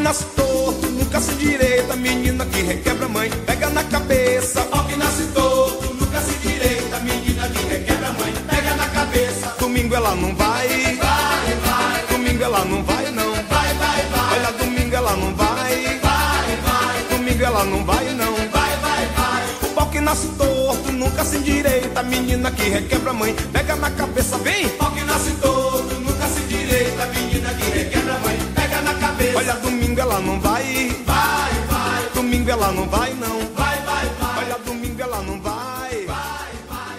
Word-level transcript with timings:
que 0.00 0.04
nasce 0.04 0.24
torto, 0.34 0.86
nunca 0.86 1.20
se 1.20 1.34
direita, 1.34 1.94
menina 1.94 2.46
que 2.46 2.62
requebra 2.62 3.06
mãe, 3.06 3.30
pega 3.44 3.68
na 3.68 3.84
cabeça. 3.84 4.62
Pau 4.62 4.82
que 4.86 4.96
nasce 4.96 5.24
torto, 5.34 5.94
nunca 5.94 6.20
se 6.22 6.32
direita, 6.38 7.00
menina 7.00 7.46
que 7.50 7.66
requebra 7.66 8.10
mãe, 8.12 8.32
pega 8.48 8.76
na 8.76 8.86
cabeça. 8.88 9.54
Domingo 9.58 9.94
ela 9.94 10.14
não 10.16 10.34
vai, 10.34 10.68
Vai, 10.96 11.54
vai, 11.66 12.06
domingo 12.10 12.42
ela 12.42 12.64
não 12.64 12.82
vai 12.82 13.10
não. 13.10 13.30
vai, 13.34 13.74
vai, 13.74 14.02
vai, 14.06 14.38
Olha, 14.38 14.52
domingo 14.52 14.96
ela 14.96 15.16
não 15.16 15.34
vai, 15.34 15.98
vai, 16.00 16.56
vai, 16.64 17.04
domingo 17.10 17.44
ela 17.44 17.64
não 17.64 17.84
vai 17.84 18.04
não. 18.14 18.34
vai, 18.34 18.76
vai, 18.80 19.06
vai. 19.06 19.44
O 19.64 19.74
pau 19.74 19.86
que 19.90 20.00
nasce 20.00 20.28
torto, 20.28 20.92
nunca 20.92 21.24
se 21.26 21.36
endireita, 21.36 22.02
menina 22.02 22.50
que 22.50 22.70
requebra 22.70 23.12
mãe, 23.12 23.34
pega 23.52 23.76
na 23.76 23.90
cabeça, 23.90 24.38
vem. 24.38 24.66
Pau 24.70 24.90
que 24.92 25.04
nasce 25.04 25.30
torto, 25.32 25.59
cabeça. 29.30 29.38
Olha, 29.38 29.54
domingo 29.54 30.00
ela 30.00 30.20
não 30.20 30.40
vai, 30.40 30.88
Vai, 31.04 31.52
vai, 31.66 32.10
domingo 32.14 32.50
ela 32.50 32.72
não 32.72 32.88
vai 32.88 33.14
não. 33.14 33.38
vai, 33.54 33.78
vai, 33.82 34.08
vai, 34.08 34.44
Olha, 34.44 34.58
domingo 34.58 35.02
ela 35.02 35.22
não 35.22 35.40
vai. 35.40 36.06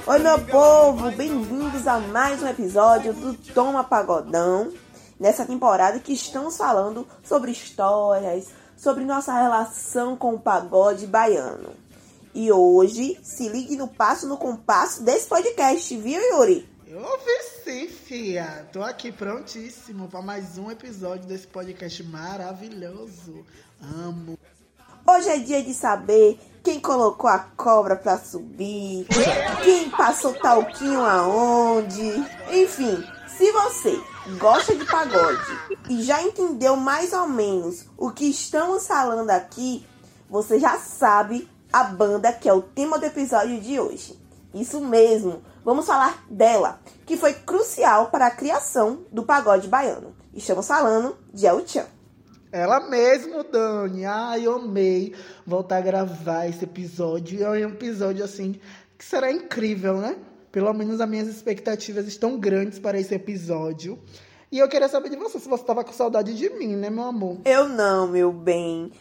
Oi, 0.07 0.19
meu 0.19 0.39
povo, 0.39 1.11
bem-vindos 1.11 1.87
a 1.87 1.99
mais 1.99 2.41
um 2.41 2.47
episódio 2.47 3.13
do 3.13 3.33
Toma 3.53 3.83
Pagodão. 3.83 4.71
Nessa 5.19 5.45
temporada 5.45 5.99
que 5.99 6.13
estamos 6.13 6.57
falando 6.57 7.07
sobre 7.23 7.51
histórias, 7.51 8.47
sobre 8.75 9.03
nossa 9.03 9.33
relação 9.33 10.15
com 10.15 10.33
o 10.33 10.39
pagode 10.39 11.05
baiano. 11.05 11.69
E 12.33 12.51
hoje, 12.51 13.19
se 13.21 13.47
ligue 13.49 13.75
no 13.75 13.87
passo, 13.87 14.27
no 14.27 14.37
compasso 14.37 15.03
desse 15.03 15.27
podcast, 15.27 15.95
viu, 15.97 16.19
Yuri? 16.33 16.67
Eu 16.91 16.99
ouvi 16.99 17.43
sim, 17.63 17.87
fia. 17.87 18.67
Tô 18.73 18.83
aqui 18.83 19.13
prontíssimo 19.13 20.09
para 20.09 20.21
mais 20.21 20.57
um 20.57 20.69
episódio 20.69 21.25
desse 21.25 21.47
podcast 21.47 22.03
maravilhoso. 22.03 23.45
Amo. 23.81 24.37
Hoje 25.07 25.29
é 25.29 25.37
dia 25.39 25.63
de 25.63 25.73
saber 25.73 26.37
quem 26.61 26.81
colocou 26.81 27.29
a 27.29 27.39
cobra 27.39 27.95
pra 27.95 28.17
subir, 28.17 29.07
quem 29.63 29.89
passou 29.89 30.33
talquinho 30.33 30.99
aonde. 30.99 32.11
Enfim, 32.51 33.01
se 33.25 33.49
você 33.53 33.97
gosta 34.37 34.75
de 34.75 34.83
pagode 34.83 35.59
e 35.89 36.01
já 36.01 36.21
entendeu 36.21 36.75
mais 36.75 37.13
ou 37.13 37.25
menos 37.25 37.85
o 37.97 38.11
que 38.11 38.25
estamos 38.25 38.85
falando 38.85 39.29
aqui, 39.29 39.87
você 40.29 40.59
já 40.59 40.77
sabe 40.77 41.49
a 41.71 41.85
banda 41.85 42.33
que 42.33 42.49
é 42.49 42.53
o 42.53 42.61
tema 42.61 42.99
do 42.99 43.05
episódio 43.05 43.61
de 43.61 43.79
hoje. 43.79 44.19
Isso 44.53 44.81
mesmo, 44.81 45.41
vamos 45.63 45.85
falar 45.85 46.25
dela, 46.29 46.79
que 47.05 47.17
foi 47.17 47.33
crucial 47.33 48.09
para 48.09 48.27
a 48.27 48.31
criação 48.31 49.05
do 49.11 49.23
pagode 49.23 49.67
baiano. 49.67 50.15
Estamos 50.33 50.67
falando 50.67 51.17
de 51.33 51.45
El 51.45 51.67
Chan. 51.67 51.85
Ela 52.51 52.81
mesmo, 52.89 53.43
Dani. 53.43 54.05
Ai, 54.05 54.45
eu 54.45 54.55
amei 54.55 55.15
voltar 55.45 55.77
a 55.77 55.81
gravar 55.81 56.47
esse 56.47 56.65
episódio. 56.65 57.39
E 57.39 57.43
é 57.43 57.65
um 57.65 57.69
episódio, 57.69 58.25
assim, 58.25 58.59
que 58.97 59.05
será 59.05 59.31
incrível, 59.31 59.97
né? 59.97 60.17
Pelo 60.51 60.73
menos 60.73 60.99
as 60.99 61.09
minhas 61.09 61.27
expectativas 61.27 62.07
estão 62.07 62.37
grandes 62.37 62.77
para 62.77 62.99
esse 62.99 63.15
episódio. 63.15 63.97
E 64.51 64.59
eu 64.59 64.67
queria 64.67 64.89
saber 64.89 65.09
de 65.09 65.15
você, 65.15 65.39
se 65.39 65.47
você 65.47 65.63
tava 65.63 65.81
com 65.81 65.93
saudade 65.93 66.35
de 66.35 66.49
mim, 66.49 66.75
né, 66.75 66.89
meu 66.89 67.05
amor? 67.05 67.37
Eu 67.45 67.69
não, 67.69 68.07
meu 68.07 68.33
bem. 68.33 68.91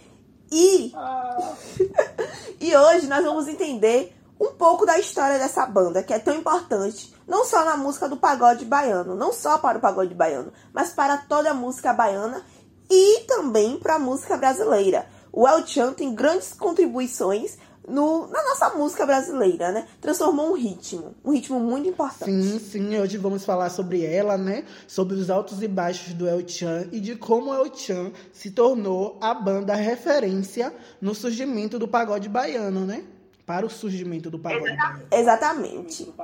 E. 0.53 0.93
e 2.61 2.77
hoje 2.77 3.09
nós 3.09 3.25
vamos 3.25 3.49
entender 3.49 4.15
um 4.41 4.53
pouco 4.53 4.87
da 4.87 4.99
história 4.99 5.39
dessa 5.39 5.67
banda, 5.67 6.03
que 6.03 6.15
é 6.15 6.19
tão 6.19 6.35
importante, 6.35 7.15
não 7.29 7.45
só 7.45 7.63
na 7.65 7.77
música 7.77 8.09
do 8.09 8.17
pagode 8.17 8.65
baiano, 8.65 9.15
não 9.15 9.33
só 9.33 9.59
para 9.59 9.77
o 9.77 9.81
pagode 9.81 10.15
baiano, 10.15 10.51
mas 10.73 10.93
para 10.93 11.19
toda 11.19 11.51
a 11.51 11.55
música 11.55 11.93
baiana 11.93 12.43
e 12.89 13.21
também 13.25 13.79
para 13.79 13.97
a 13.97 13.99
música 13.99 14.39
brasileira. 14.39 15.07
O 15.31 15.47
El 15.47 15.65
Chan 15.67 15.93
tem 15.93 16.15
grandes 16.15 16.55
contribuições 16.55 17.59
no, 17.87 18.27
na 18.29 18.43
nossa 18.43 18.71
música 18.71 19.05
brasileira, 19.05 19.71
né? 19.73 19.87
Transformou 20.01 20.51
um 20.51 20.55
ritmo, 20.55 21.15
um 21.25 21.33
ritmo 21.33 21.61
muito 21.61 21.89
importante. 21.89 22.33
Sim, 22.33 22.59
sim, 22.59 22.99
hoje 22.99 23.17
vamos 23.17 23.45
falar 23.45 23.71
sobre 23.71 24.05
ela, 24.05 24.37
né? 24.39 24.65
Sobre 24.89 25.15
os 25.15 25.29
altos 25.31 25.63
e 25.63 25.69
baixos 25.69 26.15
do 26.15 26.27
El 26.27 26.49
Chan 26.49 26.89
e 26.91 26.99
de 26.99 27.15
como 27.15 27.51
o 27.51 27.55
El 27.55 27.73
Chan 27.75 28.11
se 28.33 28.51
tornou 28.51 29.19
a 29.21 29.35
banda 29.35 29.75
referência 29.75 30.75
no 31.01 31.15
surgimento 31.15 31.79
do 31.79 31.87
pagode 31.87 32.29
baiano, 32.29 32.87
né? 32.87 33.05
Para 33.51 33.67
o 33.67 33.71
surgimento 33.71 34.31
do 34.31 34.39
pagode. 34.39 34.77
Exatamente. 35.11 36.15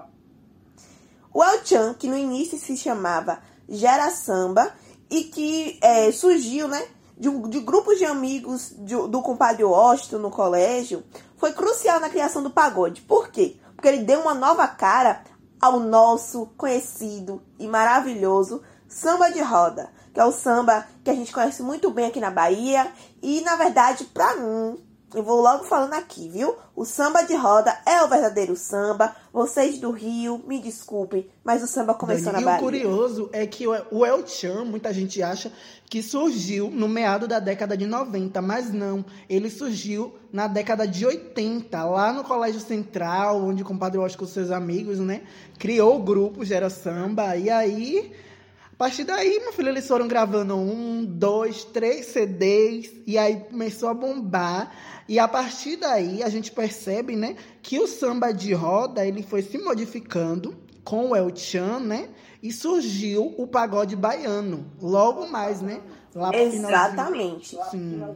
O 1.35 1.43
El 1.43 1.65
Chan, 1.65 1.95
que 1.95 2.07
no 2.09 2.17
início 2.17 2.57
se 2.57 2.77
chamava 2.77 3.41
Gera 3.69 4.11
Samba 4.11 4.73
e 5.11 5.25
que 5.25 5.77
é, 5.83 6.13
surgiu, 6.13 6.69
né, 6.69 6.87
de, 7.19 7.29
um, 7.29 7.49
de 7.49 7.59
grupos 7.61 7.99
de 7.99 8.05
amigos 8.05 8.73
de- 8.79 9.09
do 9.09 9.21
compadre 9.23 9.65
Washington 9.65 10.19
no 10.19 10.31
colégio, 10.31 11.03
foi 11.37 11.53
crucial 11.53 11.99
na 11.99 12.09
criação 12.09 12.43
do 12.45 12.51
pagode. 12.51 13.03
Por 13.03 13.29
quê? 13.29 13.57
Porque 13.75 13.89
ele 13.89 14.05
deu 14.05 14.21
uma 14.21 14.35
nova 14.35 14.67
cara 14.69 15.23
ao 15.61 15.81
nosso 15.81 16.47
conhecido 16.57 17.43
e 17.59 17.67
maravilhoso 17.67 18.63
samba 18.89 19.31
de 19.31 19.43
roda, 19.43 19.91
que 20.15 20.21
é 20.21 20.25
o 20.25 20.31
samba 20.33 20.87
que 21.03 21.11
a 21.11 21.15
gente 21.15 21.33
conhece 21.33 21.61
muito 21.63 21.91
bem 21.91 22.07
aqui 22.07 22.21
na 22.21 22.31
Bahia 22.31 22.87
e, 23.21 23.41
na 23.41 23.57
verdade, 23.57 24.05
pra 24.05 24.37
mim, 24.37 24.79
eu 25.15 25.23
vou 25.23 25.41
logo 25.41 25.65
falando 25.65 25.95
aqui, 25.95 26.29
viu? 26.29 26.57
O 26.75 26.85
samba 26.85 27.23
de 27.23 27.35
roda 27.35 27.75
é 27.87 28.03
o 28.03 28.09
verdadeiro 28.09 28.57
samba. 28.57 29.15
Vocês 29.33 29.79
do 29.79 29.91
Rio, 29.91 30.43
me 30.47 30.61
desculpem, 30.61 31.31
mas 31.45 31.63
o 31.63 31.67
samba 31.67 31.95
começou 31.95 32.33
Dani, 32.33 32.35
na 32.35 32.41
e 32.43 32.45
Bahia. 32.45 32.59
o 32.59 32.63
curioso 32.63 33.31
é 33.33 33.47
que 33.47 33.67
o 33.67 33.77
o 33.91 34.05
El 34.05 34.27
Chan, 34.27 34.65
muita 34.65 34.93
gente 34.93 35.23
acha 35.23 35.53
que 35.89 36.03
surgiu 36.03 36.71
no 36.71 36.89
meado 36.89 37.29
da 37.29 37.39
década 37.39 37.77
de 37.77 37.87
90, 37.87 38.43
mas 38.43 38.73
não. 38.73 39.05
Ele 39.29 39.49
surgiu 39.49 40.15
na 40.33 40.49
década 40.49 40.87
de 40.87 41.07
80, 41.07 41.85
lá 41.85 42.13
no 42.13 42.25
Colégio 42.25 42.61
Central, 42.61 43.43
onde 43.43 43.63
o 43.63 43.67
compadre 43.67 43.99
Oscar 43.99 44.19
com 44.19 44.27
seus 44.27 44.51
amigos, 44.51 44.99
né? 44.99 45.23
Criou 45.59 45.97
o 45.97 46.03
grupo 46.03 46.45
Gera 46.45 46.69
Samba. 46.69 47.37
E 47.37 47.49
aí, 47.49 48.13
a 48.77 48.79
partir 48.79 49.05
daí, 49.05 49.41
meu 49.41 49.55
filho, 49.55 49.71
eles 49.71 49.89
foram 49.89 50.07
gravando 50.07 50.55
um, 50.55 51.03
dois, 51.03 51.65
três 51.65 52.09
CDs. 52.09 52.93
E 53.07 53.17
aí 53.17 53.41
começou 53.41 53.89
a 53.89 53.95
bombar. 53.95 54.71
E 55.09 55.19
a 55.19 55.27
partir 55.27 55.77
daí, 55.77 56.23
a 56.23 56.29
gente 56.29 56.53
percebe, 56.53 57.17
né? 57.17 57.37
Que 57.63 57.79
o 57.79 57.87
samba 57.87 58.33
de 58.33 58.53
roda, 58.53 59.07
ele 59.07 59.23
foi 59.23 59.41
se 59.41 59.57
modificando 59.57 60.55
com 60.85 61.09
o 61.09 61.17
El 61.17 61.35
Chan, 61.35 61.81
né? 61.81 62.11
E 62.43 62.53
surgiu 62.53 63.35
o 63.39 63.47
pagode 63.47 63.97
baiano. 63.97 64.71
Logo 64.79 65.27
mais, 65.27 65.63
né? 65.63 65.81
Lá. 66.15 66.31
Exatamente. 66.37 67.59
Sim. 67.71 68.15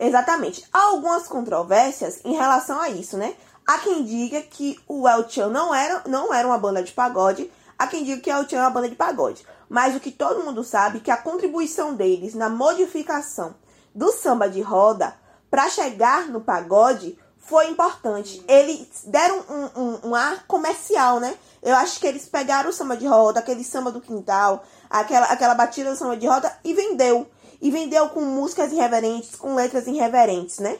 Exatamente. 0.00 0.64
Há 0.72 0.86
algumas 0.86 1.28
controvérsias 1.28 2.20
em 2.24 2.34
relação 2.34 2.80
a 2.80 2.88
isso, 2.90 3.16
né? 3.16 3.34
Há 3.64 3.78
quem 3.78 4.04
diga 4.04 4.42
que 4.42 4.76
o 4.88 5.08
El 5.08 5.30
Chan 5.30 5.50
não 5.50 5.72
era, 5.72 6.02
não 6.08 6.34
era 6.34 6.48
uma 6.48 6.58
banda 6.58 6.82
de 6.82 6.90
pagode, 6.90 7.48
há 7.78 7.86
quem 7.86 8.04
diga 8.04 8.20
que 8.20 8.30
El 8.30 8.48
Chan 8.48 8.58
é 8.58 8.60
uma 8.60 8.70
banda 8.70 8.88
de 8.88 8.96
pagode. 8.96 9.46
Mas 9.68 9.94
o 9.94 10.00
que 10.00 10.10
todo 10.10 10.44
mundo 10.44 10.64
sabe 10.64 10.98
é 10.98 11.00
que 11.00 11.10
a 11.10 11.16
contribuição 11.16 11.94
deles 11.94 12.34
na 12.34 12.48
modificação 12.48 13.54
do 13.94 14.10
samba 14.12 14.48
de 14.48 14.60
roda 14.60 15.14
para 15.50 15.68
chegar 15.68 16.28
no 16.28 16.40
pagode 16.40 17.18
foi 17.38 17.68
importante. 17.70 18.44
Eles 18.46 18.86
deram 19.06 19.40
um, 19.48 19.80
um, 19.80 19.98
um 20.08 20.14
ar 20.14 20.46
comercial, 20.46 21.18
né? 21.18 21.34
Eu 21.62 21.74
acho 21.76 21.98
que 21.98 22.06
eles 22.06 22.26
pegaram 22.26 22.68
o 22.70 22.72
samba 22.72 22.96
de 22.96 23.06
roda, 23.06 23.40
aquele 23.40 23.64
samba 23.64 23.90
do 23.90 24.00
quintal, 24.00 24.62
aquela, 24.88 25.26
aquela 25.26 25.54
batida 25.54 25.90
do 25.90 25.96
samba 25.96 26.16
de 26.16 26.26
roda 26.26 26.54
e 26.62 26.74
vendeu. 26.74 27.26
E 27.60 27.70
vendeu 27.70 28.08
com 28.10 28.20
músicas 28.20 28.70
irreverentes, 28.70 29.34
com 29.34 29.54
letras 29.54 29.86
irreverentes, 29.86 30.58
né? 30.58 30.78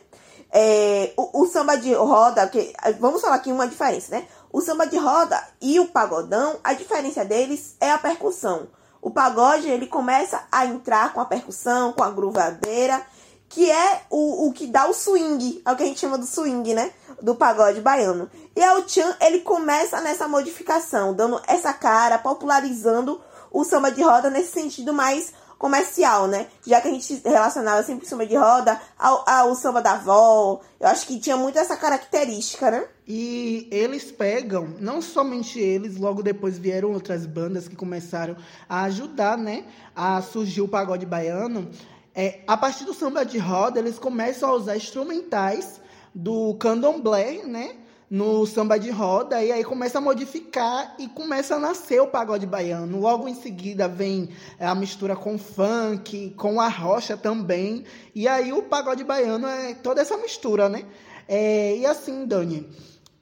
É, 0.50 1.12
o, 1.16 1.42
o 1.42 1.46
samba 1.46 1.76
de 1.76 1.92
roda, 1.92 2.46
que, 2.48 2.72
vamos 3.00 3.20
falar 3.20 3.36
aqui 3.36 3.50
uma 3.50 3.66
diferença, 3.66 4.12
né? 4.14 4.26
O 4.52 4.60
samba 4.60 4.86
de 4.86 4.96
roda 4.96 5.42
e 5.60 5.78
o 5.78 5.88
pagodão, 5.88 6.58
a 6.64 6.72
diferença 6.72 7.24
deles 7.24 7.76
é 7.80 7.90
a 7.90 7.98
percussão. 7.98 8.68
O 9.00 9.10
pagode, 9.10 9.68
ele 9.68 9.86
começa 9.86 10.42
a 10.50 10.66
entrar 10.66 11.12
com 11.12 11.20
a 11.20 11.24
percussão, 11.24 11.92
com 11.92 12.02
a 12.02 12.10
gruvadeira, 12.10 13.00
que 13.48 13.70
é 13.70 14.02
o, 14.10 14.48
o 14.48 14.52
que 14.52 14.66
dá 14.66 14.86
o 14.86 14.94
swing, 14.94 15.62
é 15.64 15.72
o 15.72 15.76
que 15.76 15.82
a 15.82 15.86
gente 15.86 16.00
chama 16.00 16.18
do 16.18 16.26
swing, 16.26 16.74
né? 16.74 16.92
Do 17.22 17.34
pagode 17.34 17.80
baiano. 17.80 18.30
E 18.54 18.60
o 18.60 18.88
Chan, 18.88 19.16
ele 19.20 19.40
começa 19.40 20.00
nessa 20.00 20.28
modificação, 20.28 21.14
dando 21.14 21.40
essa 21.46 21.72
cara, 21.72 22.18
popularizando 22.18 23.20
o 23.50 23.64
samba 23.64 23.90
de 23.90 24.02
roda 24.02 24.28
nesse 24.28 24.52
sentido 24.52 24.92
mais 24.92 25.32
comercial, 25.58 26.26
né? 26.26 26.46
Já 26.66 26.80
que 26.80 26.88
a 26.88 26.90
gente 26.90 27.20
relacionava 27.24 27.82
sempre 27.82 28.06
o 28.06 28.08
samba 28.08 28.26
de 28.26 28.36
roda 28.36 28.80
ao, 28.98 29.24
ao 29.28 29.54
samba 29.54 29.80
da 29.80 29.92
avó. 29.92 30.60
Eu 30.78 30.88
acho 30.88 31.06
que 31.06 31.18
tinha 31.18 31.36
muito 31.36 31.58
essa 31.58 31.76
característica, 31.76 32.70
né? 32.70 32.86
E 33.10 33.66
eles 33.70 34.12
pegam, 34.12 34.74
não 34.78 35.00
somente 35.00 35.58
eles, 35.58 35.96
logo 35.96 36.22
depois 36.22 36.58
vieram 36.58 36.92
outras 36.92 37.24
bandas 37.24 37.66
que 37.66 37.74
começaram 37.74 38.36
a 38.68 38.82
ajudar, 38.82 39.38
né, 39.38 39.64
a 39.96 40.20
surgir 40.20 40.60
o 40.60 40.68
pagode 40.68 41.06
baiano. 41.06 41.70
É, 42.14 42.40
a 42.46 42.54
partir 42.54 42.84
do 42.84 42.92
samba 42.92 43.24
de 43.24 43.38
roda, 43.38 43.78
eles 43.78 43.98
começam 43.98 44.50
a 44.50 44.52
usar 44.52 44.76
instrumentais 44.76 45.80
do 46.14 46.52
candomblé, 46.56 47.44
né, 47.46 47.76
no 48.10 48.44
samba 48.46 48.78
de 48.78 48.90
roda 48.90 49.42
e 49.42 49.52
aí 49.52 49.64
começa 49.64 49.98
a 49.98 50.00
modificar 50.00 50.94
e 50.98 51.08
começa 51.08 51.56
a 51.56 51.58
nascer 51.58 52.00
o 52.00 52.08
pagode 52.08 52.46
baiano. 52.46 53.00
Logo 53.00 53.26
em 53.26 53.34
seguida 53.34 53.88
vem 53.88 54.28
a 54.60 54.74
mistura 54.74 55.16
com 55.16 55.38
funk, 55.38 56.34
com 56.36 56.60
a 56.60 56.68
rocha 56.68 57.16
também. 57.16 57.84
E 58.14 58.28
aí 58.28 58.52
o 58.52 58.62
pagode 58.62 59.04
baiano 59.04 59.46
é 59.46 59.74
toda 59.74 60.02
essa 60.02 60.16
mistura, 60.18 60.68
né? 60.68 60.84
É, 61.28 61.76
e 61.76 61.84
assim, 61.84 62.24
Dani, 62.24 62.66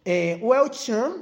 é, 0.07 0.39
o 0.41 0.55
El 0.55 0.73
Chan, 0.73 1.17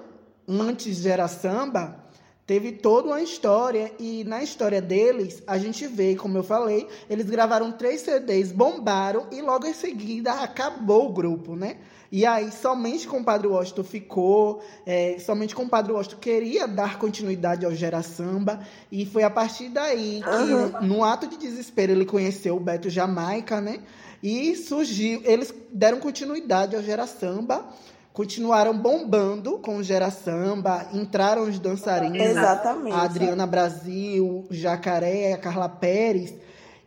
antes 0.46 1.00
de 1.00 1.08
era 1.08 1.26
samba, 1.26 2.04
teve 2.46 2.72
toda 2.72 3.08
uma 3.08 3.22
história 3.22 3.90
e 3.98 4.24
na 4.24 4.42
história 4.42 4.82
deles 4.82 5.42
a 5.46 5.56
gente 5.56 5.86
vê, 5.86 6.14
como 6.14 6.36
eu 6.36 6.42
falei, 6.42 6.86
eles 7.08 7.24
gravaram 7.30 7.72
três 7.72 8.02
CDs, 8.02 8.52
bombaram 8.52 9.26
e 9.32 9.40
logo 9.40 9.66
em 9.66 9.72
seguida 9.72 10.32
acabou 10.34 11.06
o 11.06 11.12
grupo, 11.14 11.56
né? 11.56 11.78
E 12.12 12.26
aí 12.26 12.52
somente 12.52 13.08
com 13.08 13.20
o 13.20 13.24
Padre 13.24 13.48
Washington 13.48 13.84
ficou, 13.84 14.62
é, 14.84 15.16
somente 15.18 15.54
com 15.54 15.62
o 15.62 15.68
Padre 15.68 15.92
Washington 15.92 16.18
queria 16.18 16.68
dar 16.68 16.98
continuidade 16.98 17.64
ao 17.64 17.74
Gera 17.74 18.02
Samba 18.02 18.60
e 18.92 19.06
foi 19.06 19.22
a 19.22 19.30
partir 19.30 19.70
daí 19.70 20.20
que, 20.22 20.52
uhum. 20.52 20.86
no 20.86 21.02
ato 21.02 21.26
de 21.26 21.38
desespero, 21.38 21.92
ele 21.92 22.04
conheceu 22.04 22.54
o 22.54 22.60
Beto 22.60 22.90
Jamaica, 22.90 23.62
né? 23.62 23.80
E 24.22 24.54
surgiu, 24.56 25.22
eles 25.24 25.54
deram 25.72 25.98
continuidade 26.00 26.76
ao 26.76 26.82
Gera 26.82 27.06
Samba 27.06 27.66
continuaram 28.14 28.78
bombando 28.78 29.58
com 29.58 29.78
o 29.78 29.82
Gera 29.82 30.08
Samba, 30.08 30.86
entraram 30.92 31.42
os 31.42 31.58
dançarinos. 31.58 32.16
Exatamente. 32.16 32.96
A 32.96 33.02
Adriana 33.02 33.44
Brasil, 33.44 34.46
Jacaré, 34.50 35.32
a 35.32 35.38
Carla 35.38 35.68
Pérez. 35.68 36.32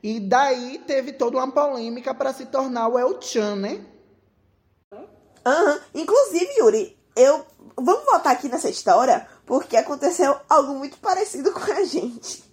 E 0.01 0.21
daí 0.21 0.81
teve 0.87 1.11
toda 1.11 1.37
uma 1.37 1.51
polêmica 1.51 2.13
para 2.13 2.31
se 2.31 2.45
tornar 2.45 2.87
o 2.87 2.97
El 2.97 3.21
Chan, 3.21 3.57
né? 3.57 3.81
Uhum. 4.93 5.79
Inclusive, 5.93 6.47
Yuri, 6.59 6.97
eu. 7.15 7.45
Vamos 7.79 8.05
voltar 8.05 8.31
aqui 8.31 8.47
nessa 8.47 8.69
história, 8.69 9.27
porque 9.45 9.77
aconteceu 9.77 10.35
algo 10.49 10.75
muito 10.75 10.97
parecido 10.97 11.51
com 11.51 11.71
a 11.71 11.83
gente. 11.83 12.43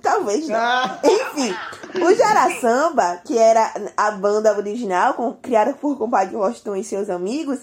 Talvez 0.00 0.46
não. 0.46 0.56
Ah. 0.56 1.00
Enfim, 1.02 1.52
o 2.00 2.14
Jara 2.14 2.60
Samba, 2.60 3.16
que 3.24 3.36
era 3.36 3.72
a 3.96 4.12
banda 4.12 4.56
original, 4.56 5.14
com, 5.14 5.32
criada 5.32 5.72
por 5.72 5.98
compadre 5.98 6.36
Washington 6.36 6.76
e 6.76 6.84
seus 6.84 7.10
amigos, 7.10 7.60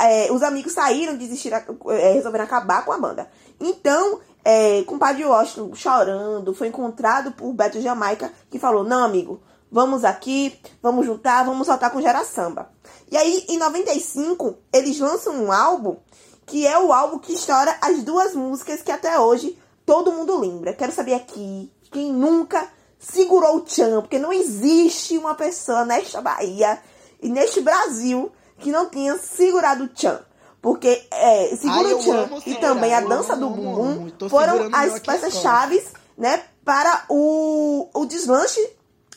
é, 0.00 0.32
os 0.32 0.42
amigos 0.42 0.72
saíram, 0.72 1.16
desistiram, 1.16 1.62
é, 1.88 2.12
resolveram 2.12 2.44
acabar 2.44 2.84
com 2.84 2.92
a 2.92 2.98
banda. 2.98 3.28
Então, 3.60 4.20
é, 4.44 4.82
compadre 4.82 5.24
Washington, 5.24 5.74
chorando, 5.74 6.54
foi 6.54 6.68
encontrado 6.68 7.32
por 7.32 7.52
Beto 7.52 7.80
Jamaica, 7.80 8.32
que 8.50 8.58
falou: 8.58 8.82
Não, 8.82 9.04
amigo, 9.04 9.40
vamos 9.70 10.04
aqui, 10.04 10.58
vamos 10.82 11.06
juntar, 11.06 11.44
vamos 11.44 11.66
soltar 11.66 11.90
com 11.90 12.00
Gera 12.00 12.24
Samba. 12.24 12.70
E 13.10 13.16
aí, 13.16 13.44
em 13.48 13.58
95, 13.58 14.56
eles 14.72 14.98
lançam 14.98 15.34
um 15.34 15.52
álbum 15.52 15.96
que 16.44 16.66
é 16.66 16.78
o 16.78 16.92
álbum 16.92 17.18
que 17.18 17.32
estoura 17.32 17.76
as 17.80 18.02
duas 18.02 18.34
músicas 18.34 18.82
que 18.82 18.90
até 18.90 19.18
hoje 19.18 19.56
todo 19.86 20.12
mundo 20.12 20.38
lembra. 20.38 20.72
Quero 20.72 20.92
saber 20.92 21.14
aqui 21.14 21.70
quem 21.90 22.12
nunca 22.12 22.68
segurou 22.98 23.56
o 23.56 23.60
Tchan, 23.60 24.00
porque 24.00 24.18
não 24.18 24.32
existe 24.32 25.16
uma 25.16 25.34
pessoa 25.34 25.84
nesta 25.84 26.20
Bahia 26.20 26.80
e 27.20 27.28
neste 27.28 27.60
Brasil 27.60 28.30
que 28.62 28.70
não 28.70 28.88
tinha 28.88 29.18
segurado 29.18 29.84
o 29.84 29.88
Tchan. 29.88 30.20
Porque 30.62 31.04
é, 31.10 31.56
Segura 31.56 31.88
Ai, 31.88 31.94
o 31.94 31.98
Tchan 31.98 32.28
e 32.46 32.54
também 32.54 32.94
a 32.94 33.00
dança 33.00 33.36
do 33.36 33.50
bumbum 33.50 34.10
foram 34.30 34.70
as 34.72 35.00
peças 35.00 35.34
chaves, 35.34 35.84
né, 36.16 36.40
para 36.64 37.04
o, 37.08 37.88
o 37.92 38.06
deslanche 38.06 38.60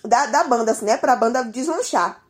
da, 0.03 0.25
da 0.25 0.43
banda, 0.43 0.71
assim, 0.71 0.85
né, 0.85 0.97
para 0.97 1.13
a 1.13 1.15
banda 1.15 1.43
deslanchar. 1.43 2.23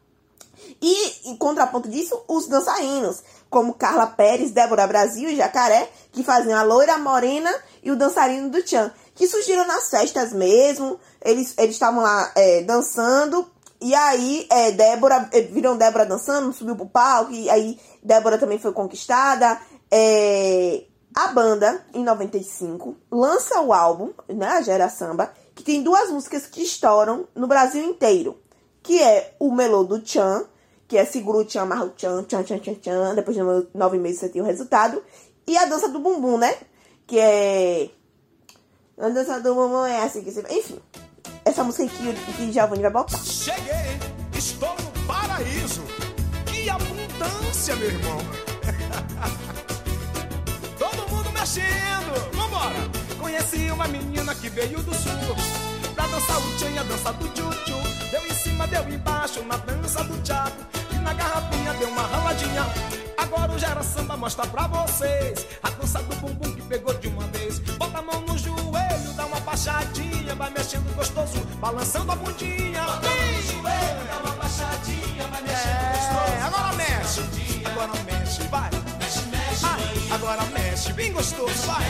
E, 0.82 1.30
em 1.30 1.38
contraponto 1.38 1.88
disso, 1.88 2.22
os 2.28 2.48
dançarinos, 2.48 3.24
como 3.50 3.74
Carla 3.74 4.08
Pérez, 4.08 4.52
Débora 4.52 4.86
Brasil 4.86 5.30
e 5.30 5.36
Jacaré, 5.38 5.90
que 6.12 6.24
faziam 6.24 6.60
a 6.60 6.64
loira 6.64 6.98
morena 6.98 7.54
e 7.82 7.92
o 7.92 7.96
dançarino 7.96 8.50
do 8.50 8.62
Tchan, 8.62 8.92
que 9.14 9.28
surgiram 9.28 9.66
nas 9.66 9.90
festas 9.90 10.34
mesmo, 10.34 11.00
eles 11.24 11.56
estavam 11.58 12.04
lá 12.04 12.32
é, 12.36 12.64
dançando 12.64 13.50
e 13.82 13.94
aí, 13.94 14.48
é, 14.50 14.72
Débora, 14.72 15.30
é, 15.32 15.42
viram 15.42 15.78
Débora 15.78 16.06
dançando, 16.06 16.54
subiu 16.54 16.76
pro 16.76 16.86
palco, 16.86 17.32
e 17.32 17.50
aí 17.50 17.80
Débora 18.02 18.38
também 18.38 18.58
foi 18.58 18.72
conquistada. 18.72 19.60
É, 19.92 20.84
a 21.14 21.28
banda, 21.28 21.86
em 21.94 22.04
95, 22.04 22.96
lança 23.12 23.62
o 23.62 23.72
álbum, 23.72 24.12
né, 24.28 24.48
a 24.48 24.62
Gera 24.62 24.90
Samba, 24.90 25.32
que 25.54 25.64
tem 25.64 25.82
duas 25.82 26.10
músicas 26.10 26.46
que 26.46 26.62
estouram 26.62 27.28
no 27.34 27.48
Brasil 27.48 27.84
inteiro, 27.84 28.38
que 28.84 29.02
é 29.02 29.34
o 29.40 29.52
Melô 29.52 29.84
do 29.84 30.06
Chan, 30.06 30.46
que 30.88 30.98
é 30.98 31.06
Seguro 31.06 31.40
o 31.40 31.46
Tchan, 31.46 31.62
amarra 31.62 31.86
o 31.86 31.90
Tchan, 31.92 32.24
Tchan, 32.24 32.44
Tchan, 32.44 32.60
Tchan, 32.60 32.76
Tchan, 32.76 33.16
depois 33.16 33.36
de 33.36 33.44
nove 33.74 33.98
meses 33.98 34.20
você 34.20 34.30
tem 34.30 34.42
o 34.42 34.46
resultado, 34.46 35.02
e 35.48 35.58
a 35.58 35.66
dança 35.66 35.88
do 35.88 36.00
bumbum, 36.00 36.38
né, 36.38 36.56
que 37.08 37.18
é... 37.18 37.90
A 38.98 39.10
dança 39.10 39.40
do 39.40 39.56
bumbum 39.56 39.86
é 39.86 40.04
assim 40.04 40.22
que 40.22 40.32
você... 40.32 40.42
Enfim, 40.50 40.82
essa 41.46 41.64
música 41.64 41.88
que, 41.88 42.14
que 42.34 42.52
Giovanni 42.52 42.82
vai 42.82 42.92
botar. 42.92 43.20
Cheguei, 43.20 44.00
estou 44.34 44.76
no 44.76 44.92
paraíso. 45.06 45.84
Que 46.48 46.68
abundância, 46.68 47.76
meu 47.76 47.88
irmão. 47.88 48.18
Todo 50.80 51.08
mundo 51.10 51.32
mexendo. 51.32 52.32
Vambora. 52.34 52.90
Conheci 53.20 53.70
uma 53.70 53.88
menina 53.88 54.34
que 54.34 54.50
veio 54.50 54.82
do 54.82 54.96
sul. 54.96 55.36
Pra 55.94 56.08
dançar 56.08 56.40
o 56.40 56.58
tchan 56.58 56.80
a 56.80 56.84
dança 56.84 57.14
do 57.14 57.28
tchu 57.30 57.46
Deu 58.12 58.26
em 58.26 58.34
cima, 58.34 58.66
deu 58.68 58.90
embaixo 58.90 59.44
na 59.44 59.58
dança 59.58 60.04
do 60.04 60.20
tchaco. 60.24 60.58
E 60.92 60.96
na 60.96 61.14
garrafinha 61.14 61.76
deu 61.76 61.90
uma 61.90 62.08
raladinha. 62.08 62.66
Agora 63.18 63.52
o 63.52 63.60
Gera 63.60 63.84
Samba 63.84 64.18
mostra 64.18 64.48
pra 64.48 64.66
vocês. 64.68 65.46
A 65.62 65.70
dança 65.70 66.02
do 66.02 66.16
bumbum 66.16 66.52
que 66.54 66.64
pegou 66.64 66.96
de 66.96 67.08
uma 67.08 67.28
vez. 67.28 67.62
Baixadinha. 69.56 70.36
Vai 70.36 70.52
mexendo 70.52 70.96
gostoso, 70.96 71.40
balançando 71.60 72.12
a 72.12 72.16
bundinha. 72.16 72.84
Bota 72.84 73.10
no 73.10 73.42
joelho, 73.42 74.08
dá 74.10 74.18
uma 74.18 74.36
baixadinha. 74.36 75.28
Vai 75.32 75.42
mexendo 75.42 75.82
é, 75.82 75.92
gostoso. 75.96 76.46
Agora 76.46 76.74
mexe, 76.76 77.22
agora 77.66 78.04
mexe, 78.04 78.44
vai. 78.50 78.70
Mexe, 79.00 79.22
mexe, 79.28 79.66
Ai, 79.66 80.16
Agora 80.16 80.44
mexe, 80.46 80.94
bem 80.94 81.14
gostoso, 81.14 81.68
vai. 81.68 81.86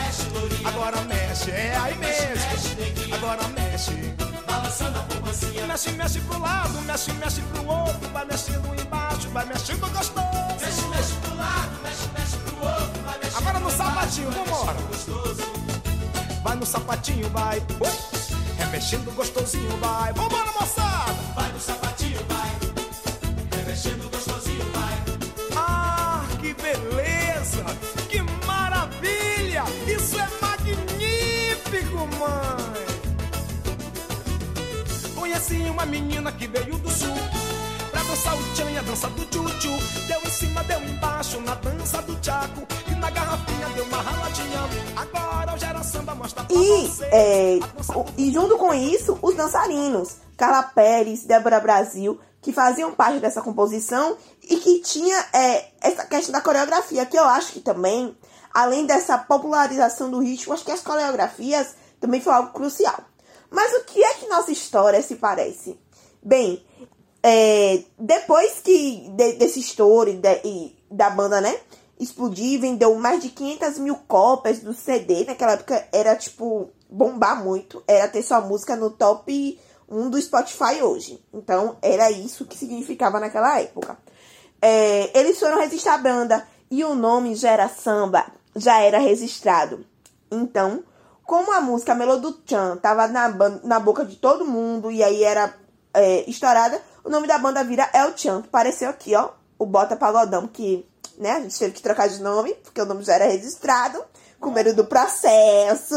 Agora 0.65 1.01
mexe, 1.01 1.51
é 1.51 1.75
aí 1.75 1.97
mesmo. 1.97 3.15
Agora 3.15 3.47
mexe. 3.47 4.13
Balançando 4.45 5.00
a 5.00 5.01
bombacinha. 5.01 5.65
Mexe, 5.65 5.91
mexe 5.91 6.19
pro 6.21 6.39
lado, 6.39 6.81
mexe, 6.83 7.12
mexe 7.13 7.41
pro 7.41 7.65
outro. 7.65 8.09
Vai 8.13 8.25
mexendo 8.25 8.79
embaixo, 8.79 9.29
vai 9.29 9.45
mexendo 9.45 9.91
gostoso. 9.91 10.25
Mexe, 10.62 10.81
mexe 10.88 11.13
pro 11.13 11.35
lado, 11.35 11.71
mexe, 11.81 12.07
mexe 12.13 12.38
pro 12.38 12.67
outro. 12.67 13.01
Vai 13.03 13.17
mexendo 13.17 13.38
Agora 13.38 13.59
no 13.59 13.71
sapatinho, 13.71 14.31
vambora. 14.31 14.74
Vai 14.74 15.45
no 16.65 16.72
sapatinho, 16.72 17.29
vai. 17.29 17.60
Oi. 17.60 17.91
Remexendo 18.57 19.12
gostosinho, 19.12 19.77
vai. 19.77 20.12
Vambora, 20.13 20.51
moçada. 20.60 21.13
Vai 21.36 21.51
no 21.51 21.60
sapatinho, 21.60 22.19
vai. 22.27 23.60
Remexendo 23.60 24.10
gostosinho, 24.10 24.65
vai. 24.74 24.95
Ah, 25.55 26.25
que 26.41 26.55
beleza. 26.55 27.63
Que 28.10 28.22
maravilha. 28.48 29.63
Isso 29.86 30.17
é 30.19 30.27
magnífico, 30.41 31.98
mãe. 32.17 32.86
Conheci 35.13 35.69
uma 35.69 35.86
menina 35.86 36.31
que 36.31 36.48
veio 36.48 36.77
do 36.77 36.89
sul 36.89 37.15
Pra 37.91 38.01
dançar 38.03 38.36
o 38.36 38.43
tchan 38.53 38.72
e 38.72 38.77
a 38.77 38.81
dança 38.81 39.07
do 39.10 39.25
tchu-tchu 39.25 39.69
Deu 40.07 40.22
em 40.24 40.29
cima, 40.29 40.63
deu 40.63 40.81
embaixo 40.81 41.39
na 41.41 41.55
dança 41.55 42.01
do 42.01 42.15
tchaco 42.15 42.67
na 43.00 43.10
garrafinha 43.10 43.70
deu 43.70 43.86
uma 43.86 43.98
raladinha 43.98 44.60
Agora 44.96 45.54
o 45.54 45.58
Gera 45.58 45.84
Samba 45.84 46.16
mostra 46.16 46.44
pra 46.44 46.56
e, 46.56 46.92
é, 47.04 47.60
e 48.18 48.32
junto 48.32 48.58
com 48.58 48.74
isso, 48.74 49.18
os 49.22 49.36
dançarinos 49.36 50.18
Carla 50.38 50.64
Pérez, 50.64 51.24
Débora 51.24 51.60
Brasil 51.60 52.20
que 52.46 52.54
faziam 52.54 52.94
parte 52.94 53.20
dessa 53.20 53.42
composição 53.42 54.16
e 54.44 54.58
que 54.58 54.80
tinha 54.80 55.18
é, 55.34 55.66
essa 55.82 56.06
questão 56.06 56.32
da 56.32 56.42
coreografia, 56.42 57.04
que 57.04 57.18
eu 57.18 57.24
acho 57.24 57.54
que 57.54 57.60
também, 57.60 58.16
além 58.54 58.86
dessa 58.86 59.18
popularização 59.18 60.12
do 60.12 60.20
ritmo, 60.20 60.54
acho 60.54 60.64
que 60.64 60.72
as 60.72 60.82
coreografias 60.82 61.74
também 62.00 62.22
foi 62.22 62.32
algo 62.32 62.54
crucial. 62.54 63.00
Mas 63.50 63.74
o 63.74 63.86
que 63.86 64.04
é 64.04 64.14
que 64.14 64.28
nossa 64.28 64.52
história 64.52 65.02
se 65.02 65.16
parece? 65.16 65.75
Bem, 66.22 66.64
é, 67.24 67.82
depois 67.98 68.60
que 68.64 69.10
de, 69.10 69.34
desse 69.34 69.60
estouro 69.60 70.14
de, 70.14 70.75
da 70.92 71.10
banda, 71.10 71.42
né, 71.42 71.60
explodir, 72.00 72.60
vendeu 72.60 72.96
mais 72.96 73.22
de 73.22 73.30
500 73.30 73.80
mil 73.80 73.96
cópias 74.08 74.60
do 74.60 74.74
CD. 74.74 75.25
Naquela 75.25 75.54
época 75.54 75.88
era, 75.92 76.16
tipo, 76.16 76.70
bombar 76.90 77.44
muito. 77.44 77.84
Era 77.88 78.08
ter 78.08 78.22
sua 78.24 78.42
música 78.42 78.75
no 78.75 78.90
top 78.90 79.60
1 79.90 80.10
do 80.10 80.22
Spotify 80.22 80.82
hoje. 80.82 81.24
Então, 81.34 81.78
era 81.82 82.12
isso 82.12 82.46
que 82.46 82.58
significava 82.58 83.20
naquela 83.20 83.60
época. 83.60 83.98
É, 84.62 85.18
eles 85.18 85.40
foram 85.40 85.60
registrar 85.60 85.96
a 85.96 86.00
banda 86.00 86.48
e 86.72 86.84
o 86.84 86.96
nome 86.96 87.36
já 87.36 87.52
era 87.52 87.70
samba, 87.70 88.25
já 88.56 88.80
era 88.82 88.98
registrado. 88.98 89.86
Então, 90.32 90.84
como 91.24 91.52
a 91.54 91.62
música 91.62 91.96
Melodu 91.96 92.42
Chan 92.46 92.78
tava 92.78 93.08
na, 93.08 93.30
na 93.64 93.80
boca 93.80 94.06
de 94.06 94.16
todo 94.16 94.46
mundo 94.46 94.92
e 94.92 95.04
aí 95.04 95.24
era 95.24 95.54
é, 95.94 96.30
estourada, 96.30 96.82
o 97.04 97.10
nome 97.10 97.28
da 97.28 97.38
banda 97.38 97.64
vira 97.64 97.90
El 97.94 98.18
Chan. 98.18 98.42
Pareceu 98.52 98.90
aqui, 98.90 99.16
ó, 99.16 99.30
o 99.58 99.66
Bota 99.66 99.96
Pagodão, 99.96 100.48
que 100.48 100.88
né? 101.17 101.31
A 101.31 101.39
gente 101.41 101.57
teve 101.57 101.74
que 101.74 101.81
trocar 101.81 102.07
de 102.07 102.22
nome, 102.22 102.53
porque 102.63 102.81
o 102.81 102.86
nome 102.86 103.03
já 103.03 103.15
era 103.15 103.25
registrado, 103.25 104.03
com 104.39 104.51
medo 104.51 104.74
do 104.74 104.86
processo. 104.86 105.95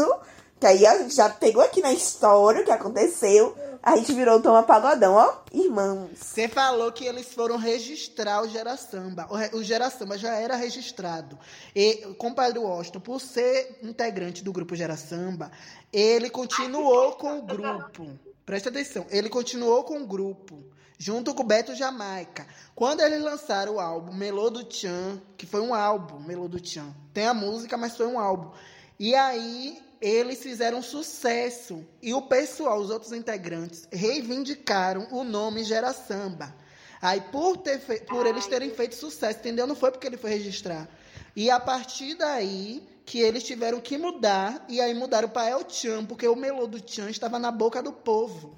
Que 0.59 0.67
aí 0.67 0.85
a 0.85 0.97
gente 0.97 1.15
já 1.15 1.29
pegou 1.29 1.63
aqui 1.63 1.81
na 1.81 1.93
história 1.93 2.61
o 2.61 2.65
que 2.65 2.71
aconteceu. 2.71 3.55
A 3.81 3.95
gente 3.95 4.11
virou 4.13 4.41
Toma 4.41 4.61
Pagodão, 4.61 5.13
ó, 5.13 5.33
irmãos. 5.53 6.09
Você 6.19 6.49
falou 6.49 6.91
que 6.91 7.05
eles 7.05 7.33
foram 7.33 7.55
registrar 7.55 8.41
o 8.41 8.49
Gera 8.49 8.75
Samba. 8.75 9.25
O 9.53 9.63
Gera 9.63 9.89
Samba 9.89 10.17
já 10.17 10.35
era 10.35 10.57
registrado. 10.57 11.39
E 11.73 12.03
o 12.05 12.13
compadre 12.13 12.59
Washington, 12.59 12.99
por 12.99 13.21
ser 13.21 13.79
integrante 13.81 14.43
do 14.43 14.51
grupo 14.51 14.75
Gera 14.75 14.97
Samba, 14.97 15.49
ele 15.93 16.29
continuou 16.29 17.13
com 17.13 17.39
o 17.39 17.41
grupo. 17.41 18.19
Presta 18.45 18.67
atenção, 18.69 19.05
ele 19.09 19.29
continuou 19.29 19.83
com 19.83 20.01
o 20.01 20.07
grupo, 20.07 20.61
junto 20.99 21.33
com 21.33 21.41
o 21.41 21.45
Beto 21.45 21.73
Jamaica. 21.73 22.45
Quando 22.75 22.99
eles 22.99 23.23
lançaram 23.23 23.75
o 23.75 23.79
álbum 23.79 24.13
Melô 24.13 24.49
do 24.49 24.63
Tchan, 24.65 25.19
que 25.37 25.45
foi 25.47 25.61
um 25.61 25.73
álbum, 25.73 26.19
Melô 26.19 26.47
do 26.49 26.59
Tchan. 26.59 26.93
Tem 27.13 27.25
a 27.25 27.33
música, 27.33 27.77
mas 27.77 27.95
foi 27.95 28.05
um 28.05 28.19
álbum. 28.19 28.51
E 28.99 29.15
aí 29.15 29.81
eles 30.01 30.39
fizeram 30.43 30.81
sucesso. 30.81 31.85
E 32.01 32.13
o 32.13 32.21
pessoal, 32.21 32.79
os 32.79 32.89
outros 32.89 33.13
integrantes, 33.13 33.87
reivindicaram 33.91 35.07
o 35.11 35.23
nome 35.23 35.63
Gera 35.63 35.93
Samba. 35.93 36.53
Aí, 37.01 37.21
por, 37.21 37.55
ter 37.55 37.79
fe- 37.79 38.01
por 38.01 38.25
eles 38.25 38.45
terem 38.45 38.69
feito 38.71 38.93
sucesso, 38.95 39.39
entendeu? 39.39 39.65
Não 39.65 39.75
foi 39.75 39.89
porque 39.91 40.05
ele 40.05 40.17
foi 40.17 40.31
registrar. 40.31 40.85
E 41.33 41.49
a 41.49 41.57
partir 41.59 42.15
daí 42.15 42.85
que 43.05 43.19
eles 43.21 43.43
tiveram 43.43 43.79
que 43.79 43.97
mudar, 43.97 44.65
e 44.67 44.81
aí 44.81 44.93
mudaram 44.93 45.29
para 45.29 45.49
El 45.49 45.63
Chan, 45.67 46.03
porque 46.05 46.27
o 46.27 46.35
melô 46.35 46.67
do 46.67 46.77
Chan 46.85 47.09
estava 47.09 47.39
na 47.39 47.51
boca 47.51 47.81
do 47.81 47.93
povo. 47.93 48.57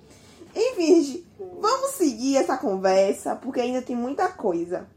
Enfim, 0.55 1.25
vamos 1.59 1.91
seguir 1.91 2.37
essa 2.37 2.57
conversa, 2.57 3.35
porque 3.35 3.61
ainda 3.61 3.81
tem 3.81 3.95
muita 3.95 4.29
coisa. 4.29 4.87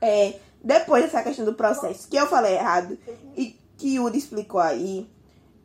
É, 0.00 0.36
depois 0.62 1.04
dessa 1.04 1.22
questão 1.22 1.44
do 1.44 1.54
processo, 1.54 2.08
que 2.08 2.16
eu 2.16 2.26
falei 2.26 2.54
errado, 2.54 2.98
e 3.36 3.58
que 3.76 3.96
Yuri 3.96 4.18
explicou 4.18 4.60
aí, 4.60 5.08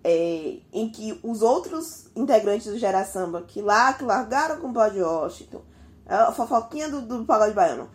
é, 0.04 0.58
em 0.74 0.90
que 0.90 1.20
os 1.24 1.42
outros 1.42 2.08
integrantes 2.16 2.68
do 2.68 2.78
Gera 2.78 3.06
Samba, 3.06 3.42
que 3.42 3.62
lá 3.62 3.94
que 3.94 4.04
largaram 4.04 4.60
com 4.60 4.70
o 4.70 4.74
Pode 4.74 5.02
Washington, 5.02 5.62
a 6.08 6.32
fofoquinha 6.32 6.90
do, 6.90 7.02
do 7.02 7.26
Pagode 7.26 7.54
Baiano, 7.54 7.90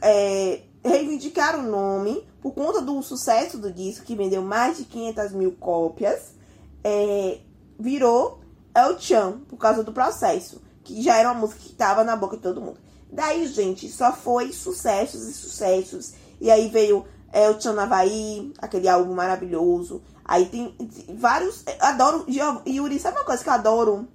é, 0.00 0.62
reivindicaram 0.84 1.60
o 1.60 1.70
nome 1.70 2.26
por 2.40 2.52
conta 2.54 2.80
do 2.80 3.02
sucesso 3.02 3.58
do 3.58 3.70
disco, 3.70 4.06
que 4.06 4.14
vendeu 4.16 4.42
mais 4.42 4.78
de 4.78 4.84
500 4.84 5.32
mil 5.32 5.52
cópias, 5.52 6.34
é, 6.82 7.38
virou 7.78 8.39
El 8.74 8.98
Chan, 8.98 9.40
por 9.48 9.56
causa 9.56 9.82
do 9.82 9.92
processo, 9.92 10.62
que 10.84 11.02
já 11.02 11.16
era 11.16 11.30
uma 11.30 11.40
música 11.40 11.60
que 11.60 11.74
tava 11.74 12.04
na 12.04 12.16
boca 12.16 12.36
de 12.36 12.42
todo 12.42 12.60
mundo. 12.60 12.78
Daí, 13.10 13.46
gente, 13.46 13.88
só 13.88 14.12
foi 14.12 14.52
sucessos 14.52 15.26
e 15.26 15.32
sucessos. 15.32 16.14
E 16.40 16.50
aí 16.50 16.68
veio 16.68 17.04
El 17.32 17.60
Chan 17.60 17.80
Havaí, 17.80 18.52
aquele 18.58 18.88
álbum 18.88 19.14
maravilhoso. 19.14 20.02
Aí 20.24 20.46
tem 20.46 20.72
tem 20.72 21.16
vários. 21.16 21.64
Adoro. 21.80 22.24
Yuri, 22.66 22.98
sabe 22.98 23.18
uma 23.18 23.24
coisa 23.24 23.42
que 23.42 23.48
eu 23.48 23.54
adoro 23.54 24.08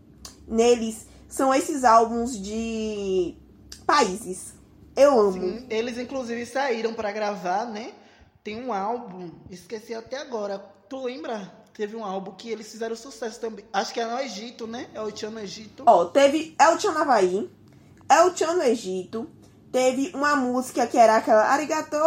neles? 0.47 1.05
São 1.27 1.53
esses 1.53 1.83
álbuns 1.83 2.41
de 2.41 3.35
países. 3.85 4.53
Eu 4.95 5.19
amo. 5.19 5.33
Sim, 5.33 5.65
eles 5.69 5.97
inclusive 5.97 6.45
saíram 6.45 6.93
para 6.93 7.11
gravar, 7.11 7.65
né? 7.65 7.93
Tem 8.41 8.63
um 8.63 8.71
álbum, 8.71 9.31
esqueci 9.49 9.93
até 9.93 10.17
agora. 10.17 10.59
Tu 10.87 11.03
lembra? 11.03 11.64
Teve 11.75 11.95
um 11.95 12.05
álbum 12.05 12.31
que 12.31 12.49
eles 12.49 12.71
fizeram 12.71 12.95
sucesso 12.95 13.39
também. 13.39 13.65
Acho 13.73 13.93
que 13.93 13.99
é 13.99 14.05
no 14.05 14.17
Egito, 14.19 14.65
né? 14.65 14.87
É 14.93 15.01
o 15.01 15.11
Tchan 15.11 15.31
no 15.31 15.39
Egito. 15.39 15.83
Ó, 15.85 16.05
teve 16.05 16.55
El 16.57 16.79
Chan 16.79 16.93
no 16.93 16.99
Havaí, 16.99 17.51
El 18.09 18.33
Chan 18.33 18.53
no 18.53 18.63
Egito, 18.63 19.29
teve 19.73 20.11
uma 20.15 20.37
música 20.37 20.87
que 20.87 20.97
era 20.97 21.17
aquela 21.17 21.49
Arigato 21.49 21.97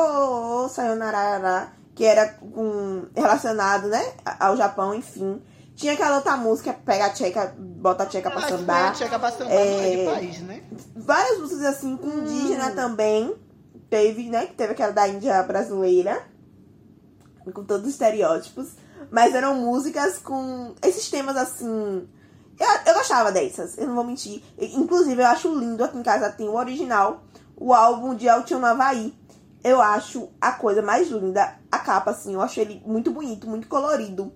Sayonara, 0.70 1.70
que 1.94 2.02
era 2.02 2.28
com, 2.28 3.08
relacionado, 3.14 3.88
né, 3.88 4.14
ao 4.40 4.56
Japão, 4.56 4.94
enfim. 4.94 5.42
Tinha 5.76 5.92
aquela 5.92 6.16
outra 6.16 6.36
música, 6.36 6.72
pega 6.72 7.04
a 7.06 7.10
tcheca, 7.10 7.54
bota 7.58 8.04
a 8.04 8.06
tcheca 8.06 8.30
pra 8.30 8.40
Mas 8.40 8.48
foi 8.48 8.58
sambar. 8.58 8.96
Chega 8.96 9.18
pra 9.18 9.30
sambar, 9.30 9.52
É. 9.52 9.96
de 9.96 10.04
país, 10.06 10.40
né? 10.40 10.62
Várias 10.96 11.38
músicas 11.38 11.64
assim, 11.66 11.96
com 11.96 12.08
indígena 12.08 12.70
também. 12.70 13.36
Teve, 13.90 14.28
né, 14.30 14.46
que 14.46 14.54
teve 14.54 14.72
aquela 14.72 14.92
da 14.92 15.06
Índia 15.06 15.42
brasileira, 15.42 16.26
com 17.52 17.64
todos 17.64 17.86
os 17.86 17.92
estereótipos. 17.92 18.70
Mas 19.10 19.34
eram 19.34 19.54
músicas 19.54 20.18
com 20.18 20.74
esses 20.82 21.08
temas 21.10 21.36
assim. 21.36 22.08
Eu, 22.58 22.66
eu 22.86 22.94
gostava 22.94 23.30
dessas, 23.30 23.78
eu 23.78 23.86
não 23.86 23.94
vou 23.94 24.04
mentir. 24.04 24.42
Inclusive, 24.58 25.20
eu 25.20 25.26
acho 25.26 25.54
lindo 25.54 25.84
aqui 25.84 25.96
em 25.96 26.02
casa 26.02 26.32
tem 26.32 26.48
o 26.48 26.56
original, 26.56 27.22
o 27.56 27.72
álbum 27.72 28.14
de 28.14 28.26
El 28.26 28.42
Tio 28.44 28.58
no 28.58 28.66
Havaí. 28.66 29.14
Eu 29.62 29.80
acho 29.80 30.28
a 30.40 30.52
coisa 30.52 30.82
mais 30.82 31.08
linda, 31.08 31.58
a 31.70 31.78
capa, 31.78 32.12
assim, 32.12 32.34
eu 32.34 32.40
acho 32.40 32.60
ele 32.60 32.80
muito 32.86 33.10
bonito, 33.10 33.48
muito 33.48 33.68
colorido. 33.68 34.32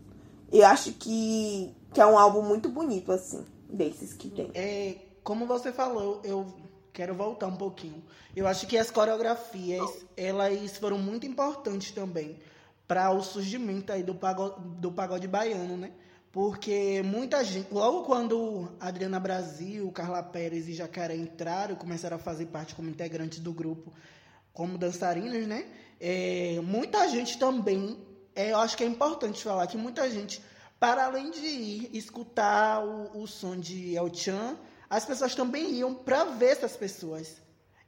Eu 0.52 0.66
acho 0.66 0.92
que, 0.92 1.74
que 1.92 2.00
é 2.00 2.06
um 2.06 2.18
álbum 2.18 2.42
muito 2.42 2.68
bonito, 2.68 3.12
assim, 3.12 3.44
desses 3.68 4.12
que 4.12 4.28
tem. 4.28 4.50
É, 4.54 4.96
como 5.22 5.46
você 5.46 5.72
falou, 5.72 6.20
eu 6.24 6.46
quero 6.92 7.14
voltar 7.14 7.46
um 7.46 7.56
pouquinho. 7.56 8.02
Eu 8.34 8.46
acho 8.46 8.66
que 8.66 8.76
as 8.76 8.90
coreografias, 8.90 9.88
elas 10.16 10.76
foram 10.76 10.98
muito 10.98 11.26
importantes 11.26 11.92
também 11.92 12.38
para 12.86 13.10
o 13.10 13.22
surgimento 13.22 13.92
aí 13.92 14.02
do 14.02 14.14
pagode, 14.14 14.56
do 14.78 14.92
pagode 14.92 15.26
baiano, 15.26 15.76
né? 15.76 15.92
Porque 16.32 17.02
muita 17.04 17.44
gente, 17.44 17.72
logo 17.72 18.04
quando 18.04 18.72
Adriana 18.80 19.20
Brasil, 19.20 19.90
Carla 19.92 20.22
Pérez 20.22 20.66
e 20.66 20.72
Jacaré 20.72 21.14
entraram, 21.14 21.74
começaram 21.76 22.16
a 22.16 22.18
fazer 22.20 22.46
parte 22.46 22.74
como 22.74 22.88
integrantes 22.88 23.38
do 23.38 23.52
grupo, 23.52 23.92
como 24.52 24.78
dançarinos, 24.78 25.46
né? 25.46 25.66
É, 26.00 26.58
muita 26.62 27.06
gente 27.08 27.38
também, 27.38 27.98
é, 28.34 28.52
eu 28.52 28.58
acho 28.58 28.76
que 28.76 28.82
é 28.82 28.86
importante 28.86 29.42
falar 29.42 29.66
que 29.66 29.76
muita 29.76 30.10
gente, 30.10 30.42
para 30.80 31.04
além 31.04 31.30
de 31.30 31.46
ir 31.46 31.90
escutar 31.92 32.82
o, 32.82 33.22
o 33.22 33.26
som 33.26 33.54
de 33.54 33.94
El 33.94 34.12
Chan, 34.12 34.56
as 34.88 35.04
pessoas 35.04 35.34
também 35.34 35.74
iam 35.74 35.94
para 35.94 36.24
ver 36.24 36.52
essas 36.52 36.76
pessoas. 36.76 37.36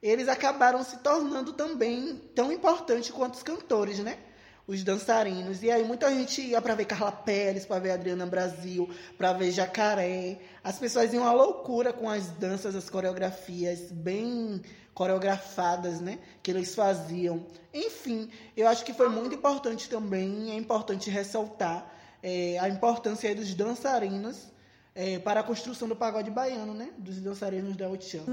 Eles 0.01 0.27
acabaram 0.27 0.83
se 0.83 0.97
tornando 0.99 1.53
também 1.53 2.15
tão 2.35 2.51
importantes 2.51 3.09
quanto 3.09 3.33
os 3.33 3.43
cantores, 3.43 3.99
né? 3.99 4.19
Os 4.67 4.83
dançarinos. 4.83 5.61
E 5.61 5.69
aí 5.69 5.83
muita 5.83 6.09
gente 6.09 6.41
ia 6.41 6.59
para 6.59 6.73
ver 6.73 6.85
Carla 6.85 7.11
Pérez, 7.11 7.65
para 7.65 7.79
ver 7.79 7.91
Adriana 7.91 8.25
Brasil, 8.25 8.89
para 9.17 9.31
ver 9.33 9.51
Jacaré. 9.51 10.39
As 10.63 10.79
pessoas 10.79 11.13
iam 11.13 11.23
à 11.23 11.31
loucura 11.31 11.93
com 11.93 12.09
as 12.09 12.27
danças, 12.31 12.75
as 12.75 12.89
coreografias 12.89 13.91
bem 13.91 14.61
coreografadas, 14.95 15.99
né? 15.99 16.17
Que 16.41 16.49
eles 16.49 16.73
faziam. 16.73 17.45
Enfim, 17.71 18.29
eu 18.57 18.67
acho 18.67 18.83
que 18.83 18.93
foi 18.93 19.09
muito 19.09 19.35
importante 19.35 19.87
também. 19.87 20.51
É 20.51 20.55
importante 20.55 21.11
ressaltar 21.11 21.91
é, 22.23 22.57
a 22.57 22.67
importância 22.67 23.35
dos 23.35 23.53
dançarinos 23.53 24.47
é, 24.95 25.19
para 25.19 25.41
a 25.41 25.43
construção 25.43 25.87
do 25.87 25.95
pagode 25.95 26.31
baiano, 26.31 26.73
né? 26.73 26.89
Dos 26.97 27.17
dançarinos 27.17 27.75
da 27.75 27.89
Otian. 27.89 28.23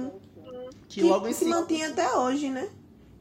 Que, 0.88 1.00
que 1.00 1.02
logo 1.02 1.26
em 1.26 1.32
se 1.32 1.40
seguida. 1.40 1.60
mantém 1.60 1.84
até 1.84 2.10
hoje, 2.16 2.48
né? 2.48 2.70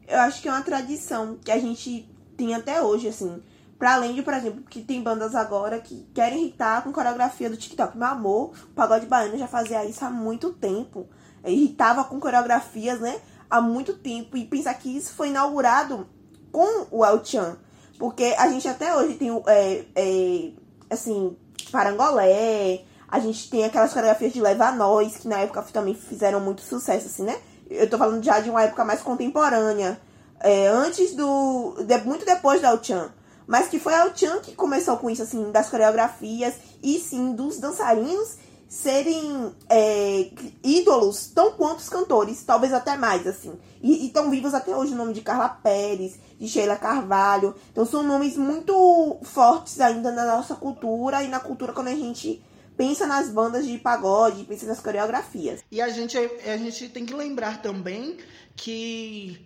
Eu 0.07 0.19
acho 0.19 0.41
que 0.41 0.47
é 0.47 0.51
uma 0.51 0.61
tradição 0.61 1.37
que 1.43 1.51
a 1.51 1.57
gente 1.57 2.07
tem 2.41 2.55
até 2.55 2.81
hoje, 2.81 3.07
assim. 3.07 3.41
Pra 3.77 3.93
além 3.93 4.15
de, 4.15 4.23
por 4.23 4.33
exemplo, 4.33 4.63
que 4.67 4.81
tem 4.81 5.01
bandas 5.01 5.35
agora 5.35 5.79
que 5.79 6.07
querem 6.13 6.41
irritar 6.41 6.83
com 6.83 6.91
coreografia 6.91 7.49
do 7.49 7.57
TikTok. 7.57 7.95
Meu 7.95 8.07
amor, 8.07 8.51
o 8.65 8.73
Pagode 8.73 9.05
Baiano 9.05 9.37
já 9.37 9.47
fazia 9.47 9.85
isso 9.85 10.03
há 10.03 10.09
muito 10.09 10.51
tempo. 10.53 11.07
Irritava 11.45 12.03
com 12.03 12.19
coreografias, 12.19 12.99
né? 12.99 13.19
Há 13.49 13.61
muito 13.61 13.93
tempo. 13.93 14.37
E 14.37 14.45
pensar 14.45 14.73
que 14.73 14.95
isso 14.95 15.13
foi 15.13 15.29
inaugurado 15.29 16.07
com 16.51 16.87
o 16.89 17.05
El 17.05 17.23
Chan. 17.23 17.57
Porque 17.99 18.35
a 18.37 18.47
gente 18.49 18.67
até 18.67 18.95
hoje 18.95 19.15
tem, 19.15 19.29
é, 19.47 19.85
é, 19.95 20.51
assim, 20.89 21.37
parangolé. 21.71 22.81
A 23.07 23.19
gente 23.19 23.49
tem 23.49 23.65
aquelas 23.65 23.93
coreografias 23.93 24.33
de 24.33 24.41
Leva 24.41 24.71
Nós, 24.71 25.17
que 25.17 25.27
na 25.27 25.39
época 25.39 25.61
também 25.73 25.93
fizeram 25.93 26.39
muito 26.39 26.61
sucesso, 26.61 27.05
assim, 27.05 27.23
né? 27.23 27.39
Eu 27.69 27.87
tô 27.89 27.99
falando 27.99 28.23
já 28.23 28.39
de 28.39 28.49
uma 28.49 28.63
época 28.63 28.83
mais 28.83 29.01
contemporânea. 29.01 29.99
É, 30.43 30.67
antes 30.67 31.13
do. 31.15 31.75
de- 31.85 31.97
muito 32.03 32.25
depois 32.25 32.61
da 32.61 32.69
El 32.69 32.83
Chan. 32.83 33.11
Mas 33.47 33.67
que 33.67 33.79
foi 33.79 33.93
a 33.93 34.05
El 34.05 34.15
Chan 34.15 34.39
que 34.39 34.53
começou 34.55 34.97
com 34.97 35.09
isso, 35.09 35.23
assim, 35.23 35.51
das 35.51 35.69
coreografias 35.69 36.55
e 36.81 36.99
sim 36.99 37.33
dos 37.33 37.57
dançarinos 37.59 38.37
serem 38.69 39.53
é, 39.69 40.31
ídolos 40.63 41.27
tão 41.35 41.51
quanto 41.51 41.79
os 41.79 41.89
cantores, 41.89 42.41
talvez 42.43 42.71
até 42.73 42.95
mais, 42.95 43.27
assim. 43.27 43.53
E 43.83 44.05
estão 44.07 44.29
vivos 44.29 44.53
até 44.53 44.73
hoje 44.73 44.93
o 44.93 44.95
nome 44.95 45.11
de 45.11 45.19
Carla 45.21 45.49
Pérez, 45.49 46.13
de 46.39 46.47
Sheila 46.47 46.77
Carvalho. 46.77 47.53
Então 47.71 47.85
são 47.85 48.01
nomes 48.01 48.37
muito 48.37 49.17
fortes 49.23 49.81
ainda 49.81 50.09
na 50.11 50.25
nossa 50.25 50.55
cultura 50.55 51.21
e 51.21 51.27
na 51.27 51.41
cultura 51.41 51.73
quando 51.73 51.89
a 51.89 51.95
gente 51.95 52.41
pensa 52.77 53.05
nas 53.05 53.27
bandas 53.27 53.67
de 53.67 53.77
pagode, 53.77 54.45
pensa 54.45 54.65
nas 54.65 54.79
coreografias. 54.79 55.61
E 55.69 55.81
a 55.81 55.89
gente, 55.89 56.17
a 56.17 56.55
gente 56.57 56.87
tem 56.87 57.05
que 57.05 57.13
lembrar 57.13 57.61
também 57.61 58.17
que 58.55 59.45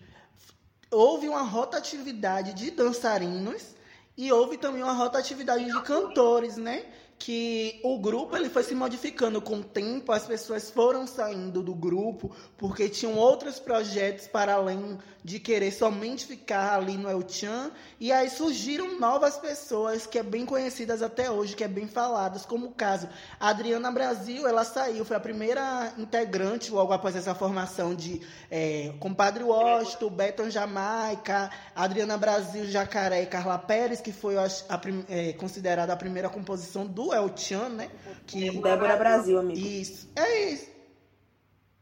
houve 0.91 1.27
uma 1.27 1.41
rotatividade 1.41 2.53
de 2.53 2.71
dançarinos 2.71 3.75
e 4.17 4.31
houve 4.31 4.57
também 4.57 4.81
uma 4.81 4.93
rotatividade 4.93 5.65
de 5.65 5.81
cantores, 5.83 6.57
né? 6.57 6.85
que 7.17 7.79
o 7.83 7.97
grupo 7.97 8.35
ele 8.35 8.49
foi 8.49 8.63
se 8.63 8.75
modificando 8.75 9.41
com 9.41 9.59
o 9.59 9.63
tempo, 9.63 10.11
as 10.11 10.25
pessoas 10.25 10.69
foram 10.69 11.07
saindo 11.07 11.63
do 11.63 11.73
grupo 11.73 12.35
porque 12.57 12.89
tinham 12.89 13.15
outros 13.15 13.59
projetos 13.59 14.27
para 14.27 14.53
além 14.53 14.97
de 15.25 15.39
querer 15.39 15.71
somente 15.71 16.23
ficar 16.23 16.75
ali 16.75 16.95
no 16.97 17.09
El 17.09 17.27
Chan, 17.27 17.71
e 17.99 18.11
aí 18.11 18.29
surgiram 18.29 18.99
novas 18.99 19.37
pessoas 19.37 20.05
que 20.05 20.19
é 20.19 20.23
bem 20.23 20.45
conhecidas 20.45 21.01
até 21.01 21.31
hoje, 21.31 21.55
que 21.55 21.63
é 21.63 21.67
bem 21.67 21.87
faladas, 21.87 22.45
como 22.45 22.67
o 22.67 22.71
caso 22.71 23.09
a 23.39 23.49
Adriana 23.49 23.91
Brasil, 23.91 24.47
ela 24.47 24.63
saiu, 24.63 25.03
foi 25.03 25.17
a 25.17 25.19
primeira 25.19 25.91
integrante 25.97 26.71
logo 26.71 26.93
após 26.93 27.15
essa 27.15 27.33
formação 27.33 27.95
de 27.95 28.21
é, 28.51 28.93
Compadre 28.99 29.43
Washington, 29.43 30.09
Beton 30.11 30.49
Jamaica, 30.51 31.49
Adriana 31.75 32.17
Brasil, 32.19 32.65
Jacaré 32.65 33.23
e 33.23 33.25
Carla 33.25 33.57
Pérez, 33.57 34.01
que 34.01 34.11
foi 34.11 34.37
a, 34.37 34.45
a, 34.45 34.81
é, 35.09 35.33
considerada 35.33 35.91
a 35.91 35.97
primeira 35.97 36.29
composição 36.29 36.85
do 36.85 37.11
El 37.11 37.35
Chan, 37.35 37.69
né? 37.69 37.89
Que... 38.27 38.61
Débora 38.61 38.95
Brasil, 38.95 39.39
amigo. 39.39 39.59
Isso, 39.59 40.07
é 40.15 40.51
isso. 40.51 40.74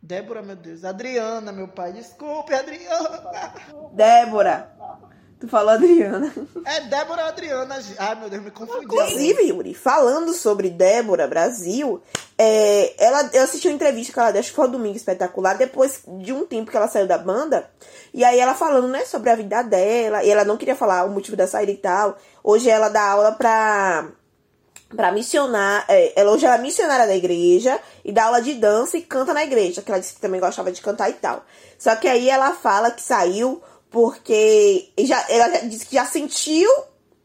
Débora, 0.03 0.41
meu 0.41 0.57
Deus. 0.57 0.83
Adriana, 0.83 1.53
meu 1.53 1.69
pai. 1.69 1.93
Desculpe, 1.93 2.53
Adriana. 2.53 3.23
Débora. 3.93 4.69
Tu 5.39 5.47
falou 5.47 5.69
Adriana. 5.69 6.29
É 6.65 6.81
Débora 6.81 7.27
Adriana. 7.27 7.79
Ai, 7.97 8.15
meu 8.19 8.29
Deus, 8.29 8.43
me 8.43 8.51
confundi. 8.51 8.83
Inclusive, 8.83 9.43
Yuri, 9.43 9.73
falando 9.73 10.33
sobre 10.33 10.69
Débora 10.69 11.25
Brasil, 11.25 12.01
é, 12.37 13.01
ela, 13.01 13.29
eu 13.31 13.43
assisti 13.43 13.69
uma 13.69 13.75
entrevista 13.75 14.11
que 14.11 14.19
ela 14.19 14.31
deu, 14.31 14.41
acho 14.41 14.49
que 14.49 14.55
foi 14.57 14.67
um 14.67 14.71
domingo 14.71 14.97
espetacular, 14.97 15.57
depois 15.57 16.03
de 16.05 16.33
um 16.33 16.45
tempo 16.45 16.69
que 16.69 16.75
ela 16.75 16.89
saiu 16.89 17.07
da 17.07 17.17
banda. 17.17 17.69
E 18.13 18.25
aí 18.25 18.41
ela 18.41 18.55
falando, 18.55 18.89
né, 18.89 19.05
sobre 19.05 19.29
a 19.29 19.35
vida 19.35 19.61
dela. 19.61 20.21
E 20.21 20.29
ela 20.29 20.43
não 20.43 20.57
queria 20.57 20.75
falar 20.75 21.05
o 21.05 21.11
motivo 21.11 21.37
da 21.37 21.47
saída 21.47 21.71
e 21.71 21.77
tal. 21.77 22.17
Hoje 22.43 22.69
ela 22.69 22.89
dá 22.89 23.09
aula 23.09 23.31
pra 23.31 24.09
para 24.95 25.11
missionar. 25.11 25.85
É, 25.87 26.19
ela 26.19 26.31
hoje 26.31 26.45
é 26.45 26.57
missionária 26.57 27.07
da 27.07 27.15
igreja 27.15 27.79
e 28.03 28.11
dá 28.11 28.25
aula 28.25 28.41
de 28.41 28.53
dança 28.53 28.97
e 28.97 29.01
canta 29.01 29.33
na 29.33 29.43
igreja, 29.43 29.81
que 29.81 29.91
ela 29.91 29.99
disse 29.99 30.15
que 30.15 30.21
também 30.21 30.39
gostava 30.39 30.71
de 30.71 30.81
cantar 30.81 31.09
e 31.09 31.13
tal. 31.13 31.43
Só 31.77 31.95
que 31.95 32.07
aí 32.07 32.29
ela 32.29 32.53
fala 32.53 32.91
que 32.91 33.01
saiu 33.01 33.61
porque 33.89 34.89
já, 34.99 35.23
ela 35.29 35.59
disse 35.59 35.85
que 35.85 35.95
já 35.95 36.05
sentiu 36.05 36.69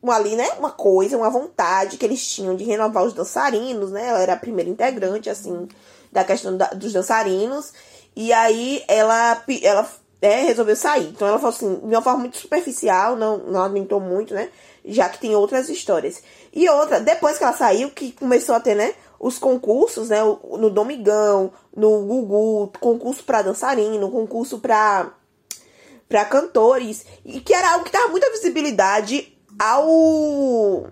ali, 0.07 0.37
né, 0.37 0.49
uma 0.59 0.71
coisa, 0.71 1.17
uma 1.17 1.31
vontade 1.31 1.97
que 1.97 2.05
eles 2.05 2.25
tinham 2.25 2.55
de 2.55 2.65
renovar 2.65 3.05
os 3.05 3.13
dançarinos, 3.13 3.91
né? 3.91 4.07
Ela 4.07 4.21
era 4.21 4.33
a 4.35 4.39
primeira 4.39 4.71
integrante, 4.71 5.29
assim, 5.29 5.67
da 6.13 6.25
questão 6.25 6.57
da, 6.57 6.67
dos 6.69 6.93
dançarinos. 6.93 7.73
E 8.15 8.33
aí 8.33 8.85
ela, 8.87 9.43
ela 9.63 9.89
é, 10.21 10.43
resolveu 10.43 10.77
sair. 10.77 11.09
Então 11.09 11.27
ela 11.29 11.39
falou 11.39 11.55
assim, 11.55 11.77
de 11.77 11.95
uma 11.95 12.03
forma 12.03 12.21
muito 12.21 12.39
superficial, 12.39 13.17
não, 13.17 13.39
não 13.39 13.63
aguentou 13.63 14.01
muito, 14.01 14.35
né? 14.35 14.49
Já 14.85 15.09
que 15.09 15.19
tem 15.19 15.35
outras 15.35 15.69
histórias. 15.69 16.23
E 16.53 16.69
outra, 16.69 17.01
depois 17.01 17.39
que 17.39 17.45
ela 17.45 17.53
saiu, 17.53 17.91
que 17.91 18.13
começou 18.13 18.55
a 18.55 18.61
ter, 18.61 18.75
né, 18.75 18.95
os 19.21 19.39
concursos, 19.39 20.09
né, 20.09 20.21
no 20.23 20.71
Domingão, 20.71 21.53
no 21.77 22.03
Gugu, 22.05 22.73
concurso 22.81 23.23
para 23.25 23.43
dançarino, 23.43 24.11
concurso 24.11 24.59
para 24.59 25.13
para 26.09 26.25
cantores, 26.25 27.05
e 27.23 27.39
que 27.39 27.53
era 27.53 27.73
algo 27.73 27.85
que 27.85 27.93
dava 27.93 28.09
muita 28.09 28.31
visibilidade 28.31 29.37
ao 29.59 30.87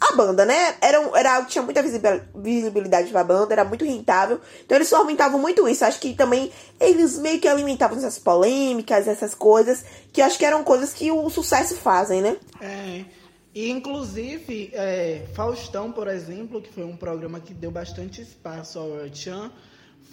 a 0.00 0.14
banda, 0.14 0.44
né? 0.44 0.76
Era, 0.80 0.98
era 1.18 1.34
algo 1.34 1.46
que 1.46 1.52
tinha 1.52 1.62
muita 1.62 1.82
visibilidade 1.82 3.10
pra 3.10 3.24
banda, 3.24 3.52
era 3.52 3.64
muito 3.64 3.84
rentável. 3.84 4.40
Então 4.64 4.76
eles 4.76 4.88
fomentavam 4.88 5.40
muito 5.40 5.68
isso. 5.68 5.84
Acho 5.84 6.00
que 6.00 6.14
também 6.14 6.52
eles 6.78 7.18
meio 7.18 7.40
que 7.40 7.48
alimentavam 7.48 7.98
essas 7.98 8.18
polêmicas, 8.18 9.08
essas 9.08 9.34
coisas, 9.34 9.84
que 10.12 10.22
acho 10.22 10.38
que 10.38 10.44
eram 10.44 10.62
coisas 10.62 10.92
que 10.92 11.10
o 11.10 11.28
sucesso 11.28 11.76
fazem, 11.76 12.22
né? 12.22 12.36
É. 12.60 13.04
E, 13.54 13.70
inclusive, 13.70 14.70
é, 14.72 15.26
Faustão, 15.34 15.90
por 15.90 16.06
exemplo, 16.06 16.62
que 16.62 16.72
foi 16.72 16.84
um 16.84 16.96
programa 16.96 17.40
que 17.40 17.52
deu 17.52 17.72
bastante 17.72 18.22
espaço 18.22 18.78
ao 18.78 18.90
Chan, 19.12 19.50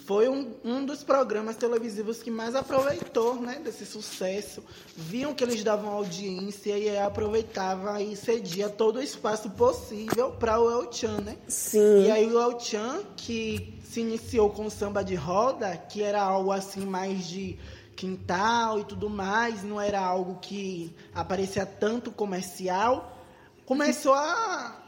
foi 0.06 0.28
um, 0.28 0.54
um 0.64 0.84
dos 0.84 1.02
programas 1.02 1.56
televisivos 1.56 2.22
que 2.22 2.30
mais 2.30 2.54
aproveitou 2.54 3.34
né, 3.34 3.60
desse 3.62 3.84
sucesso. 3.84 4.62
Viam 4.96 5.34
que 5.34 5.42
eles 5.42 5.62
davam 5.64 5.90
audiência 5.90 6.78
e 6.78 6.96
aproveitava 6.96 8.00
e 8.00 8.16
cedia 8.16 8.68
todo 8.68 8.96
o 8.96 9.02
espaço 9.02 9.50
possível 9.50 10.30
para 10.30 10.60
o 10.60 10.70
El 10.70 10.92
Chan, 10.92 11.20
né? 11.22 11.36
Sim. 11.48 12.04
E 12.04 12.10
aí 12.10 12.32
o 12.32 12.40
El 12.40 12.58
Chan, 12.60 13.02
que 13.16 13.74
se 13.82 14.00
iniciou 14.00 14.50
com 14.50 14.70
samba 14.70 15.02
de 15.02 15.16
roda, 15.16 15.76
que 15.76 16.02
era 16.02 16.22
algo 16.22 16.52
assim 16.52 16.86
mais 16.86 17.26
de 17.26 17.58
quintal 17.96 18.78
e 18.78 18.84
tudo 18.84 19.10
mais, 19.10 19.64
não 19.64 19.80
era 19.80 20.00
algo 20.00 20.38
que 20.40 20.94
aparecia 21.14 21.66
tanto 21.66 22.12
comercial 22.12 23.12
começou 23.66 24.14
a 24.14 24.85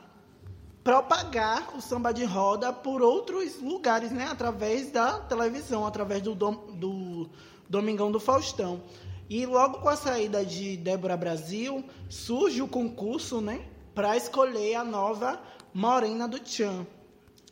propagar 0.83 1.77
o 1.77 1.81
samba 1.81 2.13
de 2.13 2.25
roda 2.25 2.73
por 2.73 3.03
outros 3.03 3.61
lugares, 3.61 4.11
né? 4.11 4.27
Através 4.31 4.91
da 4.91 5.19
televisão, 5.21 5.87
através 5.87 6.23
do, 6.23 6.35
dom, 6.35 6.55
do 6.75 7.29
Domingão 7.69 8.11
do 8.11 8.21
Faustão. 8.21 8.83
E 9.29 9.45
logo 9.45 9.81
com 9.81 9.89
a 9.89 9.97
saída 9.97 10.45
de 10.45 10.77
Débora 10.77 11.17
Brasil, 11.17 11.85
surge 12.09 12.63
o 12.63 12.69
concurso, 12.69 13.41
né? 13.41 13.63
Para 13.95 14.17
escolher 14.17 14.77
a 14.77 14.85
nova 14.85 15.41
Morena 15.75 16.27
do 16.27 16.39
Tchan. 16.39 16.87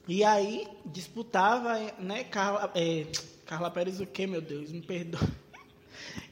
E 0.09 0.25
aí 0.25 0.67
disputava, 0.85 1.75
né? 1.99 2.25
Carla, 2.25 2.71
é, 2.75 3.07
Carla 3.45 3.71
Pérez 3.71 4.01
o 4.01 4.07
quê, 4.07 4.27
meu 4.27 4.41
Deus? 4.41 4.73
Me 4.73 4.81
perdoa. 4.81 5.21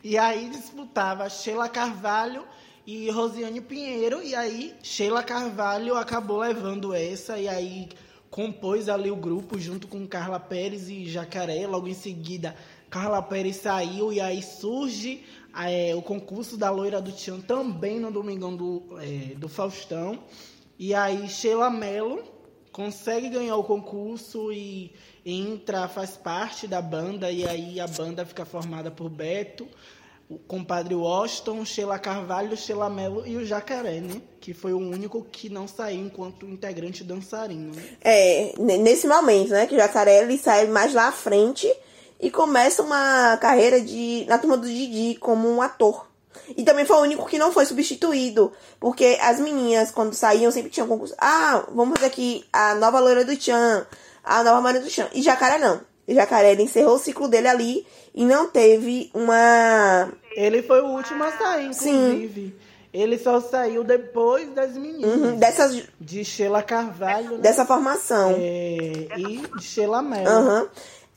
E 0.03 0.19
aí 0.19 0.51
disputava 0.51 1.29
Sheila 1.31 1.67
Carvalho 1.67 2.47
e 2.87 3.11
Rosiane 3.11 3.61
Pinheiro, 3.61 4.23
e 4.23 4.35
aí 4.35 4.75
Sheila 4.83 5.23
Carvalho 5.23 5.97
acabou 5.97 6.39
levando 6.39 6.93
essa, 6.93 7.39
e 7.39 7.49
aí 7.49 7.89
compôs 8.31 8.89
ali 8.89 9.11
o 9.11 9.17
grupo 9.17 9.59
junto 9.59 9.87
com 9.87 10.07
Carla 10.07 10.39
Pérez 10.41 10.89
e 10.89 11.07
Jacaré. 11.07 11.67
Logo 11.67 11.89
em 11.89 11.95
seguida, 11.95 12.55
Carla 12.91 13.23
Pérez 13.23 13.57
saiu, 13.57 14.13
e 14.13 14.21
aí 14.21 14.43
surge 14.43 15.25
é, 15.57 15.95
o 15.95 16.03
concurso 16.03 16.57
da 16.57 16.71
Loira 16.71 17.01
do 17.01 17.13
Tião 17.13 17.41
também 17.41 17.99
no 17.99 18.11
Domingão 18.11 18.55
do, 18.55 18.83
é, 19.01 19.35
do 19.35 19.49
Faustão. 19.49 20.19
E 20.79 20.93
aí 20.93 21.29
Sheila 21.29 21.71
Mello 21.71 22.23
consegue 22.73 23.29
ganhar 23.29 23.57
o 23.57 23.63
concurso 23.63 24.53
e 24.53 24.93
entra, 25.25 25.89
faz 25.89 26.17
parte 26.17 26.67
da 26.67 26.83
banda, 26.83 27.31
e 27.31 27.47
aí 27.47 27.81
a 27.81 27.87
banda 27.87 28.27
fica 28.27 28.45
formada 28.45 28.91
por 28.91 29.09
Beto, 29.09 29.67
o 30.29 30.39
compadre 30.39 30.95
Washington, 30.95 31.65
Sheila 31.65 31.99
Carvalho, 31.99 32.57
Sheila 32.57 32.89
Mello 32.89 33.27
e 33.27 33.37
o 33.37 33.45
Jacaré, 33.45 34.01
né? 34.01 34.23
Que 34.41 34.55
foi 34.55 34.73
o 34.73 34.79
único 34.79 35.23
que 35.31 35.49
não 35.49 35.69
saiu 35.69 36.01
enquanto 36.01 36.47
integrante 36.47 37.05
dançarino. 37.05 37.75
Né? 37.75 37.83
É, 38.01 38.55
nesse 38.59 39.07
momento, 39.07 39.51
né? 39.51 39.67
Que 39.67 39.75
o 39.75 39.79
Jacaré 39.79 40.23
ele 40.23 40.39
sai 40.39 40.67
mais 40.67 40.95
lá 40.95 41.09
à 41.09 41.13
frente 41.13 41.71
e 42.21 42.31
começa 42.31 42.83
uma 42.83 43.37
carreira 43.37 43.81
de 43.81 44.25
na 44.29 44.39
turma 44.39 44.57
do 44.57 44.67
Didi 44.67 45.19
como 45.19 45.49
um 45.49 45.61
ator. 45.61 46.07
E 46.57 46.63
também 46.65 46.85
foi 46.85 46.97
o 46.97 47.03
único 47.03 47.27
que 47.27 47.39
não 47.39 47.53
foi 47.53 47.65
substituído. 47.65 48.53
Porque 48.81 49.19
as 49.21 49.39
meninas, 49.39 49.91
quando 49.91 50.15
saíam, 50.15 50.51
sempre 50.51 50.71
tinham 50.71 50.89
concurso. 50.89 51.15
Ah, 51.19 51.65
vamos 51.73 51.95
fazer 51.99 52.11
aqui 52.11 52.45
a 52.53 52.75
nova 52.75 52.99
loira 52.99 53.25
do 53.25 53.37
Tchan, 53.37 53.87
a 54.23 54.43
nova 54.43 54.61
Maria 54.61 54.81
do 54.81 54.89
Tchan. 54.89 55.09
E 55.13 55.23
Jacaré 55.23 55.59
não. 55.59 55.81
Jacaré 56.09 56.53
ele 56.53 56.65
encerrou 56.65 56.97
o 56.97 56.99
ciclo 56.99 57.29
dele 57.29 57.49
ali 57.49 57.87
e 58.15 58.25
não 58.25 58.49
teve 58.49 59.11
uma. 59.15 60.13
Ele 60.37 60.63
foi 60.63 60.83
o 60.83 60.89
último 60.89 61.25
a 61.25 61.33
sair, 61.33 61.67
inclusive. 61.67 62.43
Sim. 62.43 62.55
Ele 62.93 63.19
só 63.19 63.41
saiu 63.41 63.83
depois 63.83 64.49
das 64.51 64.77
meninas. 64.77 65.11
Uhum, 65.11 65.37
dessas... 65.37 65.83
De 66.01 66.25
Sheila 66.25 66.63
Carvalho. 66.63 67.33
Né? 67.33 67.39
Dessa 67.39 67.67
formação. 67.67 68.37
É, 68.39 69.09
e 69.17 69.43
de 69.59 69.65
Sheila 69.65 70.01
Mello. 70.01 70.31
Uhum. 70.31 70.69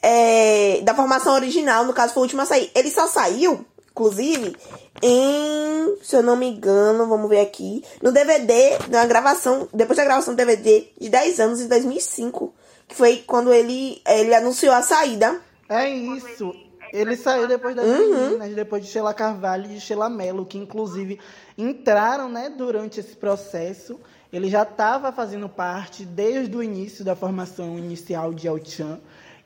É, 0.02 0.82
da 0.82 0.96
formação 0.96 1.36
original, 1.36 1.86
no 1.86 1.94
caso, 1.94 2.16
foi 2.16 2.22
o 2.22 2.24
último 2.24 2.42
a 2.42 2.46
sair. 2.46 2.72
Ele 2.74 2.90
só 2.90 3.06
saiu, 3.06 3.64
inclusive, 3.98 4.56
em. 5.02 5.98
Se 6.04 6.16
eu 6.16 6.22
não 6.22 6.36
me 6.36 6.48
engano, 6.48 7.08
vamos 7.08 7.28
ver 7.28 7.40
aqui. 7.40 7.84
No 8.02 8.12
DVD, 8.12 8.78
na 8.90 9.06
gravação. 9.06 9.68
Depois 9.74 9.98
da 9.98 10.06
gravação 10.06 10.36
do 10.36 10.38
DVD 10.38 10.88
de 11.00 11.10
10 11.10 11.40
anos, 11.40 11.62
em 11.62 11.68
2005. 11.68 12.54
Que 12.88 12.96
foi 12.96 13.18
quando 13.26 13.52
ele, 13.52 14.02
ele 14.08 14.34
anunciou 14.34 14.74
a 14.74 14.82
saída. 14.82 15.42
É 15.68 15.90
isso. 15.90 16.54
Ele 16.94 17.18
saiu 17.18 17.48
depois 17.48 17.76
das 17.76 17.86
uhum. 17.86 18.30
meninas, 18.30 18.56
depois 18.56 18.86
de 18.86 18.90
Sheila 18.90 19.14
Carvalho 19.14 19.66
e 19.66 19.74
de 19.74 19.82
Sheila 19.82 20.10
Mello, 20.10 20.46
que 20.46 20.58
inclusive 20.58 21.20
entraram 21.58 22.30
né, 22.30 22.50
durante 22.50 23.02
esse 23.02 23.14
processo. 23.14 24.00
Ele 24.32 24.50
já 24.50 24.64
estava 24.64 25.12
fazendo 25.12 25.50
parte 25.50 26.06
desde 26.06 26.56
o 26.56 26.64
início 26.64 27.04
da 27.04 27.14
formação 27.14 27.78
inicial 27.78 28.34
de 28.34 28.48
El 28.48 28.64
Chan. 28.64 29.00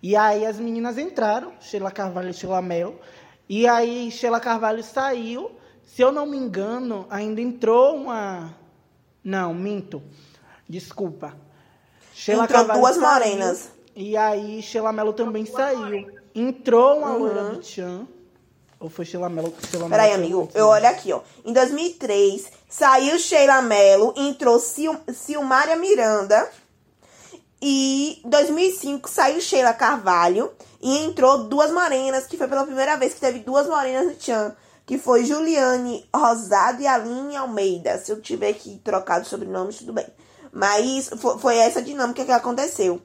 E 0.03 0.15
aí 0.15 0.45
as 0.45 0.57
meninas 0.57 0.99
entraram, 0.99 1.53
Sheila 1.59 1.89
Carvalho 1.89 2.29
e 2.29 2.33
Sheila 2.33 2.61
Mello. 2.61 2.99
E 3.47 3.67
aí 3.67 4.09
Sheila 4.11 4.39
Carvalho 4.39 4.83
saiu. 4.83 5.51
Se 5.83 6.01
eu 6.01 6.11
não 6.11 6.25
me 6.25 6.37
engano, 6.37 7.05
ainda 7.09 7.41
entrou 7.41 7.95
uma. 7.95 8.55
Não, 9.23 9.53
minto. 9.53 10.01
Desculpa. 10.67 11.35
Sheila 12.13 12.43
entrou 12.43 12.59
Carvalho 12.59 12.79
duas 12.79 12.95
saiu, 12.95 13.07
morenas. 13.07 13.69
E 13.95 14.15
aí 14.15 14.61
Sheila 14.61 14.93
Mello 14.93 15.13
também 15.13 15.45
saiu. 15.45 16.07
Entrou 16.33 16.99
uma 16.99 17.11
uhum. 17.11 17.19
loira 17.19 17.43
do 17.49 17.57
Tchan. 17.57 18.07
Ou 18.79 18.89
foi 18.89 19.05
Sheila 19.05 19.29
Mello? 19.29 19.53
Sheila 19.69 19.87
Peraí, 19.89 20.13
amigo. 20.13 20.49
Eu 20.55 20.67
olho 20.67 20.87
aqui, 20.87 21.13
ó. 21.13 21.21
Em 21.45 21.53
2003, 21.53 22.51
saiu 22.67 23.19
Sheila 23.19 23.61
Mello, 23.61 24.13
entrou 24.17 24.57
Sil 24.57 24.97
Silmária 25.13 25.75
Miranda. 25.75 26.49
E 27.61 28.21
em 28.25 28.29
2005 28.29 29.09
saiu 29.09 29.39
Sheila 29.39 29.73
Carvalho 29.73 30.51
e 30.81 30.97
entrou 30.99 31.43
duas 31.43 31.71
morenas, 31.71 32.25
que 32.25 32.37
foi 32.37 32.47
pela 32.47 32.63
primeira 32.65 32.97
vez 32.97 33.13
que 33.13 33.19
teve 33.19 33.39
duas 33.39 33.67
morenas 33.67 34.07
no 34.07 34.15
Tchan, 34.15 34.55
que 34.85 34.97
foi 34.97 35.23
Juliane 35.25 36.03
Rosado 36.15 36.81
e 36.81 36.87
Aline 36.87 37.35
Almeida. 37.35 37.99
Se 37.99 38.11
eu 38.11 38.19
tiver 38.19 38.49
aqui 38.49 38.81
trocado 38.83 39.27
sobrenomes, 39.27 39.77
tudo 39.77 39.93
bem. 39.93 40.07
Mas 40.51 41.09
fo- 41.17 41.37
foi 41.37 41.57
essa 41.57 41.81
dinâmica 41.81 42.25
que 42.25 42.31
aconteceu. 42.31 42.99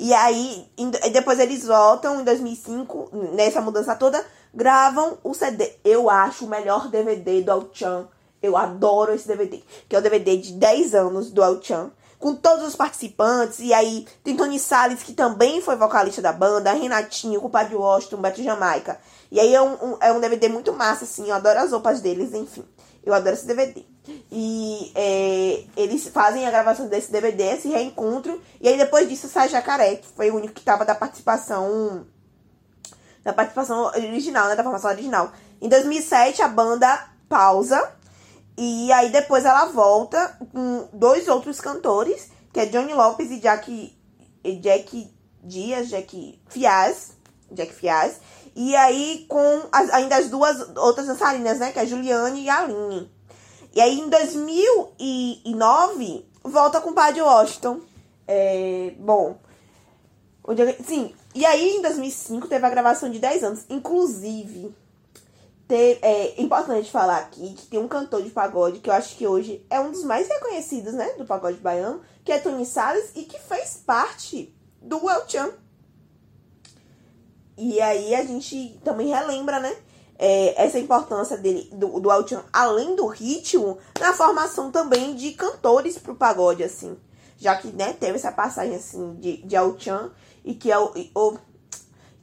E 0.00 0.14
aí, 0.14 0.66
depois 1.12 1.38
eles 1.38 1.64
voltam 1.66 2.20
em 2.20 2.24
2005, 2.24 3.10
nessa 3.34 3.60
mudança 3.60 3.94
toda, 3.94 4.24
gravam 4.54 5.18
o 5.22 5.34
CD. 5.34 5.72
Eu 5.84 6.08
acho 6.08 6.46
o 6.46 6.48
melhor 6.48 6.88
DVD 6.88 7.42
do 7.42 7.50
El-Chan. 7.50 8.08
Eu 8.40 8.56
adoro 8.56 9.12
esse 9.12 9.26
DVD. 9.28 9.60
Que 9.88 9.96
é 9.96 9.98
o 9.98 10.02
DVD 10.02 10.36
de 10.36 10.52
10 10.52 10.94
anos 10.94 11.30
do 11.30 11.42
El-Chan. 11.42 11.90
Com 12.18 12.34
todos 12.34 12.66
os 12.66 12.74
participantes. 12.76 13.60
E 13.60 13.72
aí 13.72 14.06
tem 14.24 14.36
Tony 14.36 14.58
Salles, 14.58 15.02
que 15.02 15.12
também 15.12 15.60
foi 15.60 15.76
vocalista 15.76 16.20
da 16.20 16.32
banda. 16.32 16.72
Renatinho, 16.72 17.40
Culpado 17.40 17.68
de 17.68 17.76
Washington, 17.76 18.16
Beto 18.16 18.42
Jamaica. 18.42 18.98
E 19.30 19.38
aí 19.38 19.54
é 19.54 19.62
um, 19.62 19.72
um- 19.92 19.96
é 20.00 20.12
um 20.12 20.18
DVD 20.20 20.48
muito 20.48 20.72
massa, 20.72 21.04
assim. 21.04 21.28
Eu 21.28 21.34
adoro 21.36 21.60
as 21.60 21.70
roupas 21.70 22.00
deles, 22.00 22.34
enfim. 22.34 22.64
Eu 23.04 23.14
adoro 23.14 23.34
esse 23.36 23.46
DVD. 23.46 23.84
E 24.32 24.90
é, 24.94 25.64
eles 25.76 26.08
fazem 26.08 26.46
a 26.46 26.50
gravação 26.50 26.88
desse 26.88 27.12
DVD, 27.12 27.44
esse 27.54 27.68
reencontro. 27.68 28.40
E 28.60 28.68
aí 28.68 28.76
depois 28.76 29.08
disso 29.08 29.28
sai 29.28 29.48
Jacaré, 29.48 29.96
que 29.96 30.06
foi 30.16 30.30
o 30.30 30.36
único 30.36 30.54
que 30.54 30.62
tava 30.64 30.84
da 30.84 30.94
participação. 30.94 32.06
Da 33.22 33.32
participação 33.32 33.84
original, 33.86 34.48
né? 34.48 34.56
Da 34.56 34.62
formação 34.62 34.90
original. 34.90 35.30
Em 35.60 35.68
2007 35.68 36.42
a 36.42 36.48
banda 36.48 37.08
pausa. 37.28 37.92
E 38.60 38.90
aí 38.92 39.10
depois 39.10 39.44
ela 39.44 39.66
volta 39.66 40.36
com 40.52 40.88
dois 40.92 41.28
outros 41.28 41.60
cantores, 41.60 42.28
que 42.52 42.58
é 42.58 42.66
Johnny 42.66 42.92
Lopes 42.92 43.30
e 43.30 43.38
Jack, 43.38 43.96
Jack 44.60 45.14
Dias, 45.44 45.88
Jack 45.88 46.40
Fiaz. 46.48 47.12
Jack 47.52 47.72
Fiaz. 47.72 48.16
E 48.56 48.74
aí 48.74 49.26
com 49.28 49.62
as- 49.70 49.90
ainda 49.90 50.16
as 50.16 50.28
duas 50.28 50.58
outras 50.76 51.06
dançarinas, 51.06 51.60
né? 51.60 51.70
Que 51.70 51.78
é 51.78 51.82
a 51.82 51.86
Juliane 51.86 52.40
e 52.42 52.48
a 52.50 52.58
Aline. 52.58 53.08
E 53.72 53.80
aí 53.80 54.00
em 54.00 54.08
2009 54.08 56.26
volta 56.42 56.80
com 56.80 56.90
o 56.90 56.94
Padre 56.94 57.22
Washington. 57.22 57.80
É, 58.26 58.92
bom, 58.98 59.38
onde 60.44 60.72
sim. 60.84 61.14
E 61.34 61.44
aí 61.46 61.76
em 61.76 61.82
2005 61.82 62.48
teve 62.48 62.66
a 62.66 62.70
gravação 62.70 63.10
de 63.10 63.18
10 63.18 63.44
anos. 63.44 63.64
Inclusive, 63.70 64.74
é 65.74 66.40
importante 66.40 66.90
falar 66.90 67.18
aqui 67.18 67.54
que 67.54 67.66
tem 67.66 67.78
um 67.80 67.88
cantor 67.88 68.22
de 68.22 68.30
pagode 68.30 68.80
que 68.80 68.88
eu 68.88 68.94
acho 68.94 69.16
que 69.16 69.26
hoje 69.26 69.64
é 69.68 69.78
um 69.78 69.90
dos 69.90 70.04
mais 70.04 70.28
reconhecidos, 70.28 70.94
né? 70.94 71.12
Do 71.18 71.24
pagode 71.24 71.58
baiano, 71.58 72.00
que 72.24 72.32
é 72.32 72.38
Tony 72.38 72.64
Salles 72.64 73.10
e 73.14 73.24
que 73.24 73.38
fez 73.38 73.82
parte 73.86 74.54
do 74.80 75.08
El 75.10 75.28
Chan. 75.28 75.50
E 77.56 77.80
aí 77.80 78.14
a 78.14 78.24
gente 78.24 78.80
também 78.84 79.08
relembra, 79.08 79.58
né? 79.60 79.76
é, 80.18 80.64
essa 80.64 80.78
importância 80.78 81.36
dele, 81.36 81.70
do, 81.72 82.00
do 82.00 82.10
El 82.10 82.26
Chan, 82.26 82.44
além 82.52 82.96
do 82.96 83.06
ritmo, 83.06 83.78
na 84.00 84.12
formação 84.12 84.70
também 84.70 85.14
de 85.14 85.32
cantores 85.32 85.96
pro 85.96 86.16
pagode, 86.16 86.64
assim. 86.64 86.98
Já 87.38 87.54
que, 87.54 87.68
né, 87.68 87.92
teve 87.92 88.16
essa 88.16 88.32
passagem, 88.32 88.74
assim, 88.74 89.14
de, 89.14 89.36
de 89.44 89.54
El 89.54 89.78
Chan 89.78 90.10
e 90.44 90.54
que 90.54 90.72
é 90.72 90.78
o- 90.78 91.38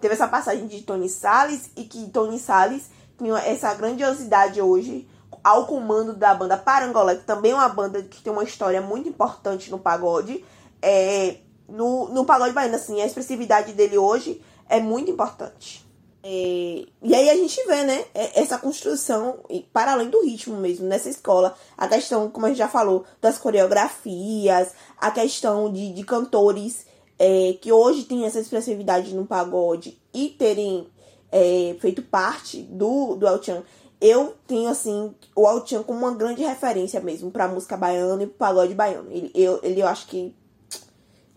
teve 0.01 0.13
essa 0.13 0.27
passagem 0.27 0.67
de 0.67 0.81
Tony 0.81 1.07
Salles 1.07 1.69
e 1.77 1.85
que 1.85 2.09
Tony 2.09 2.37
Salles 2.37 2.89
tinha 3.17 3.37
essa 3.39 3.73
grandiosidade 3.73 4.61
hoje 4.61 5.07
ao 5.43 5.65
comando 5.65 6.13
da 6.13 6.33
banda 6.33 6.57
Parangolé, 6.57 7.15
que 7.15 7.23
também 7.23 7.51
é 7.51 7.55
uma 7.55 7.69
banda 7.69 8.01
que 8.01 8.21
tem 8.21 8.33
uma 8.33 8.43
história 8.43 8.81
muito 8.81 9.07
importante 9.07 9.69
no 9.69 9.77
pagode. 9.77 10.43
É, 10.81 11.37
no, 11.67 12.09
no 12.09 12.25
pagode 12.25 12.53
baiano, 12.53 12.75
assim, 12.75 13.01
a 13.01 13.05
expressividade 13.05 13.73
dele 13.73 13.97
hoje 13.97 14.41
é 14.69 14.79
muito 14.79 15.11
importante. 15.11 15.85
É, 16.23 16.85
e 17.03 17.13
aí 17.13 17.29
a 17.29 17.35
gente 17.35 17.63
vê, 17.67 17.83
né, 17.83 18.03
é- 18.15 18.41
essa 18.41 18.57
construção, 18.57 19.41
para 19.71 19.93
além 19.93 20.09
do 20.09 20.23
ritmo 20.23 20.57
mesmo, 20.57 20.87
nessa 20.87 21.07
escola, 21.07 21.55
a 21.77 21.87
questão, 21.87 22.31
como 22.31 22.47
a 22.47 22.49
gente 22.49 22.57
já 22.57 22.67
falou, 22.67 23.05
das 23.21 23.37
coreografias, 23.37 24.73
a 24.97 25.11
questão 25.11 25.71
de, 25.71 25.93
de 25.93 26.03
cantores 26.03 26.87
é, 27.19 27.55
que 27.61 27.71
hoje 27.71 28.05
têm 28.05 28.25
essa 28.25 28.39
expressividade 28.39 29.13
no 29.13 29.25
pagode 29.25 29.99
e 30.11 30.29
terem 30.29 30.87
é, 31.35 31.75
feito 31.81 32.01
parte 32.01 32.61
do, 32.61 33.17
do 33.17 33.27
El 33.27 33.43
Chan. 33.43 33.61
Eu 33.99 34.35
tenho, 34.47 34.69
assim, 34.69 35.13
o 35.35 35.49
El 35.49 35.67
Chan 35.67 35.83
como 35.83 35.99
uma 35.99 36.15
grande 36.15 36.41
referência 36.41 37.01
mesmo 37.01 37.29
pra 37.29 37.45
música 37.45 37.75
baiana 37.75 38.23
e 38.23 38.27
pro 38.27 38.37
pagode 38.37 38.73
baiano. 38.73 39.11
Ele, 39.11 39.31
eu, 39.35 39.59
ele 39.61 39.81
eu 39.81 39.87
acho 39.87 40.07
que 40.07 40.33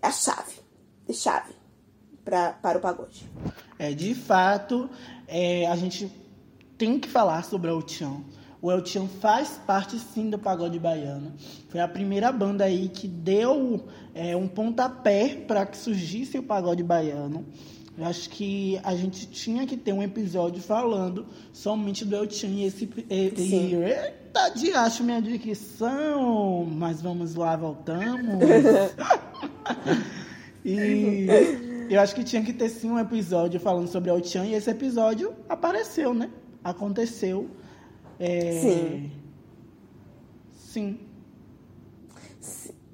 é 0.01 0.07
a 0.07 0.13
chave, 0.13 0.55
é 1.09 1.13
chave 1.13 1.53
pra, 2.25 2.53
para 2.53 2.79
o 2.79 2.81
pagode. 2.81 3.29
É, 3.77 3.93
de 3.93 4.15
fato, 4.15 4.89
é, 5.27 5.67
a 5.67 5.75
gente 5.75 6.13
tem 6.77 7.01
que 7.01 7.09
falar 7.09 7.43
sobre 7.43 7.69
o 7.69 7.81
El 7.81 7.89
Chan. 7.89 8.23
O 8.63 8.71
El 8.71 8.85
Chan 8.87 9.09
faz 9.21 9.61
parte 9.67 9.99
sim 9.99 10.31
do 10.31 10.39
pagode 10.39 10.79
baiano. 10.79 11.33
Foi 11.69 11.81
a 11.81 11.89
primeira 11.89 12.31
banda 12.31 12.65
aí 12.65 12.89
que 12.89 13.09
deu 13.09 13.85
é, 14.15 14.37
um 14.37 14.47
pontapé 14.47 15.45
para 15.47 15.67
que 15.67 15.77
surgisse 15.77 16.39
o 16.39 16.43
pagode 16.43 16.85
baiano. 16.85 17.45
Eu 17.99 18.07
acho 18.07 18.31
que 18.31 18.81
a 18.85 18.95
gente 18.95 19.27
tinha 19.27 19.67
que 19.67 19.77
ter 19.77 19.93
um 19.93 20.01
episódio 20.01 20.63
falando 20.63 21.27
somente 21.53 22.05
do 22.05 22.15
El 22.15 22.31
Chan 22.31 22.47
e 22.47 22.65
esse. 22.65 22.89
E, 23.11 23.33
e, 23.37 23.75
eita, 23.75 24.51
de 24.51 24.73
acho 24.73 25.03
minha 25.03 25.21
dicção! 25.21 26.65
Mas 26.65 27.03
vamos 27.03 27.35
lá, 27.35 27.57
voltamos. 27.57 28.39
E 30.65 31.27
eu 31.89 32.01
acho 32.01 32.15
que 32.15 32.23
tinha 32.23 32.43
que 32.43 32.53
ter 32.53 32.69
sim 32.69 32.91
um 32.91 32.99
episódio 32.99 33.59
falando 33.59 33.89
sobre 33.89 34.11
El 34.11 34.23
Chan 34.23 34.45
e 34.45 34.55
esse 34.55 34.69
episódio 34.69 35.35
apareceu, 35.49 36.13
né? 36.13 36.31
Aconteceu. 36.63 37.49
É... 38.19 38.61
Sim. 38.61 39.13
Sim. 40.53 41.01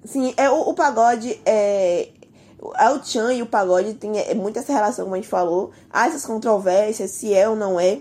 Sim, 0.05 0.35
é, 0.37 0.49
o, 0.49 0.69
o 0.69 0.75
pagode 0.75 1.41
é. 1.45 2.11
O 2.59 3.05
Chan 3.05 3.33
e 3.35 3.43
o 3.43 3.47
pagode 3.47 3.95
tem 3.95 4.19
é, 4.19 4.35
muito 4.35 4.59
essa 4.59 4.73
relação, 4.73 5.05
como 5.05 5.15
a 5.15 5.19
gente 5.19 5.29
falou. 5.29 5.71
Há 5.91 6.07
essas 6.07 6.25
controvérsias, 6.25 7.11
se 7.11 7.35
é 7.35 7.49
ou 7.49 7.55
não 7.55 7.79
é, 7.79 8.01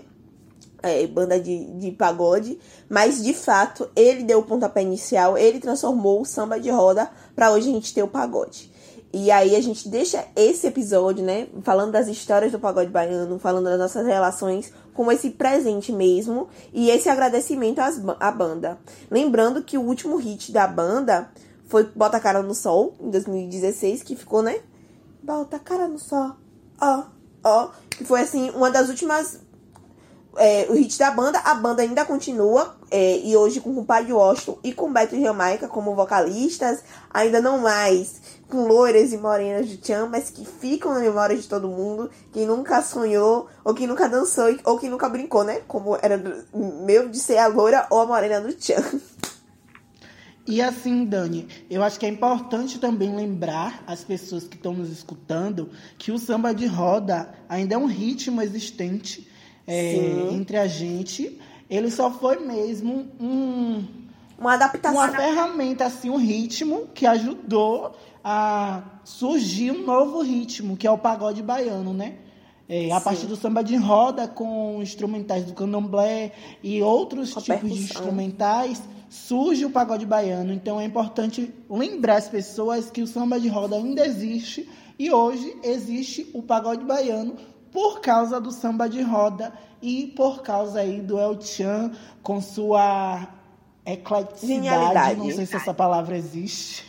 é, 0.82 1.06
banda 1.06 1.38
de, 1.40 1.66
de 1.74 1.90
pagode. 1.92 2.58
Mas 2.88 3.22
de 3.22 3.34
fato, 3.34 3.88
ele 3.94 4.22
deu 4.22 4.40
o 4.40 4.44
pontapé 4.44 4.82
inicial, 4.82 5.36
ele 5.36 5.58
transformou 5.58 6.20
o 6.20 6.24
samba 6.24 6.58
de 6.58 6.70
roda 6.70 7.10
pra 7.34 7.50
hoje 7.50 7.68
a 7.68 7.72
gente 7.72 7.92
ter 7.92 8.02
o 8.02 8.08
pagode. 8.08 8.72
E 9.16 9.30
aí 9.30 9.54
a 9.54 9.62
gente 9.62 9.88
deixa 9.88 10.24
esse 10.34 10.66
episódio, 10.66 11.24
né? 11.24 11.46
Falando 11.62 11.92
das 11.92 12.08
histórias 12.08 12.50
do 12.50 12.58
pagode 12.58 12.90
baiano, 12.90 13.38
falando 13.38 13.66
das 13.66 13.78
nossas 13.78 14.04
relações 14.04 14.72
com 14.92 15.10
esse 15.10 15.30
presente 15.30 15.92
mesmo. 15.92 16.48
E 16.72 16.90
esse 16.90 17.08
agradecimento 17.08 17.78
às, 17.78 18.02
à 18.18 18.32
banda. 18.32 18.76
Lembrando 19.08 19.62
que 19.62 19.78
o 19.78 19.82
último 19.82 20.16
hit 20.16 20.50
da 20.50 20.66
banda 20.66 21.30
foi 21.74 21.90
Bota 21.92 22.18
a 22.18 22.20
Cara 22.20 22.40
no 22.40 22.54
Sol, 22.54 22.94
em 23.00 23.10
2016, 23.10 24.04
que 24.04 24.14
ficou, 24.14 24.42
né? 24.42 24.60
Bota 25.20 25.56
a 25.56 25.58
cara 25.58 25.88
no 25.88 25.98
sol, 25.98 26.36
ó, 26.80 27.02
ó. 27.42 27.70
Que 27.90 28.04
foi, 28.04 28.20
assim, 28.20 28.50
uma 28.50 28.70
das 28.70 28.88
últimas 28.88 29.40
é, 30.36 30.66
o 30.68 30.74
hit 30.74 30.96
da 30.98 31.10
banda, 31.10 31.40
a 31.40 31.54
banda 31.54 31.82
ainda 31.82 32.04
continua, 32.04 32.76
é, 32.92 33.18
e 33.18 33.36
hoje 33.36 33.60
com 33.60 33.70
o 33.70 33.84
Padre 33.84 34.12
Washington 34.12 34.58
e 34.62 34.72
com 34.72 34.92
Beto 34.92 35.20
Jamaica 35.20 35.66
como 35.66 35.96
vocalistas, 35.96 36.80
ainda 37.12 37.40
não 37.40 37.58
mais 37.58 38.20
com 38.48 38.68
loiras 38.68 39.12
e 39.12 39.16
morenas 39.16 39.68
de 39.68 39.78
Tchan, 39.78 40.06
mas 40.06 40.30
que 40.30 40.44
ficam 40.44 40.94
na 40.94 41.00
memória 41.00 41.36
de 41.36 41.48
todo 41.48 41.66
mundo, 41.66 42.08
quem 42.32 42.46
nunca 42.46 42.82
sonhou, 42.82 43.48
ou 43.64 43.74
quem 43.74 43.88
nunca 43.88 44.08
dançou, 44.08 44.56
ou 44.64 44.78
quem 44.78 44.90
nunca 44.90 45.08
brincou, 45.08 45.42
né? 45.42 45.62
Como 45.66 45.96
era 46.00 46.22
meu 46.52 47.08
de 47.08 47.18
ser 47.18 47.38
a 47.38 47.48
loira 47.48 47.86
ou 47.90 48.00
a 48.00 48.06
morena 48.06 48.40
do 48.40 48.52
Tchan. 48.52 48.82
E 50.46 50.60
assim, 50.60 51.06
Dani, 51.06 51.48
eu 51.70 51.82
acho 51.82 51.98
que 51.98 52.04
é 52.04 52.08
importante 52.08 52.78
também 52.78 53.14
lembrar 53.14 53.82
as 53.86 54.04
pessoas 54.04 54.44
que 54.44 54.56
estão 54.56 54.74
nos 54.74 54.90
escutando 54.90 55.70
que 55.96 56.12
o 56.12 56.18
samba 56.18 56.54
de 56.54 56.66
roda 56.66 57.32
ainda 57.48 57.74
é 57.74 57.78
um 57.78 57.86
ritmo 57.86 58.42
existente 58.42 59.26
é, 59.66 60.28
entre 60.32 60.58
a 60.58 60.66
gente. 60.66 61.40
Ele 61.70 61.90
só 61.90 62.10
foi 62.10 62.40
mesmo 62.44 63.08
um, 63.18 63.84
Uma 64.38 64.52
adaptação. 64.54 64.98
uma 65.00 65.08
ferramenta, 65.12 65.86
assim, 65.86 66.10
um 66.10 66.16
ritmo 66.18 66.88
que 66.94 67.06
ajudou 67.06 67.96
a 68.22 68.82
surgir 69.02 69.70
um 69.70 69.84
novo 69.86 70.20
ritmo, 70.22 70.76
que 70.76 70.86
é 70.86 70.90
o 70.90 70.98
pagode 70.98 71.42
baiano, 71.42 71.94
né? 71.94 72.16
É, 72.68 72.90
a 72.92 72.98
Sim. 72.98 73.04
partir 73.04 73.26
do 73.26 73.36
samba 73.36 73.62
de 73.64 73.76
roda, 73.76 74.26
com 74.28 74.80
instrumentais 74.82 75.44
do 75.44 75.52
candomblé 75.54 76.32
e 76.62 76.82
outros 76.82 77.34
a 77.36 77.40
tipos 77.40 77.44
de 77.60 77.78
percussão. 77.78 77.82
instrumentais, 77.82 78.82
surge 79.14 79.64
o 79.64 79.70
pagode 79.70 80.04
baiano. 80.04 80.52
Então 80.52 80.80
é 80.80 80.84
importante 80.84 81.54
lembrar 81.70 82.16
as 82.16 82.28
pessoas 82.28 82.90
que 82.90 83.00
o 83.00 83.06
samba 83.06 83.38
de 83.38 83.48
roda 83.48 83.76
ainda 83.76 84.04
existe 84.04 84.68
e 84.98 85.10
hoje 85.12 85.56
existe 85.62 86.28
o 86.34 86.42
pagode 86.42 86.84
baiano 86.84 87.36
por 87.72 88.00
causa 88.00 88.40
do 88.40 88.50
samba 88.50 88.88
de 88.88 89.00
roda 89.02 89.52
e 89.80 90.12
por 90.16 90.42
causa 90.42 90.80
aí 90.80 91.00
do 91.00 91.18
El 91.18 91.40
Chan 91.40 91.92
com 92.22 92.40
sua 92.40 93.28
ecleticidade, 93.86 94.46
Genialidade. 94.46 95.18
não 95.20 95.30
sei 95.30 95.46
se 95.46 95.56
essa 95.56 95.74
palavra 95.74 96.16
existe, 96.16 96.84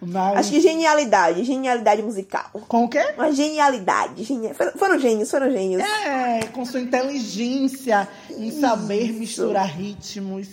Mas... 0.00 0.38
Acho 0.38 0.50
que 0.52 0.60
genialidade, 0.60 1.44
genialidade 1.44 2.02
musical. 2.02 2.48
Com 2.68 2.84
o 2.84 2.88
quê? 2.88 3.12
Uma 3.16 3.30
genialidade. 3.32 4.24
genia- 4.24 4.54
Foram, 4.54 4.72
foram 4.72 4.98
gênios, 4.98 5.30
foram 5.30 5.50
gênios. 5.50 5.82
É, 5.82 6.46
com 6.46 6.64
sua 6.64 6.80
inteligência 6.80 8.08
em 8.30 8.50
saber 8.50 9.02
Isso. 9.10 9.18
misturar 9.18 9.66
ritmos, 9.68 10.48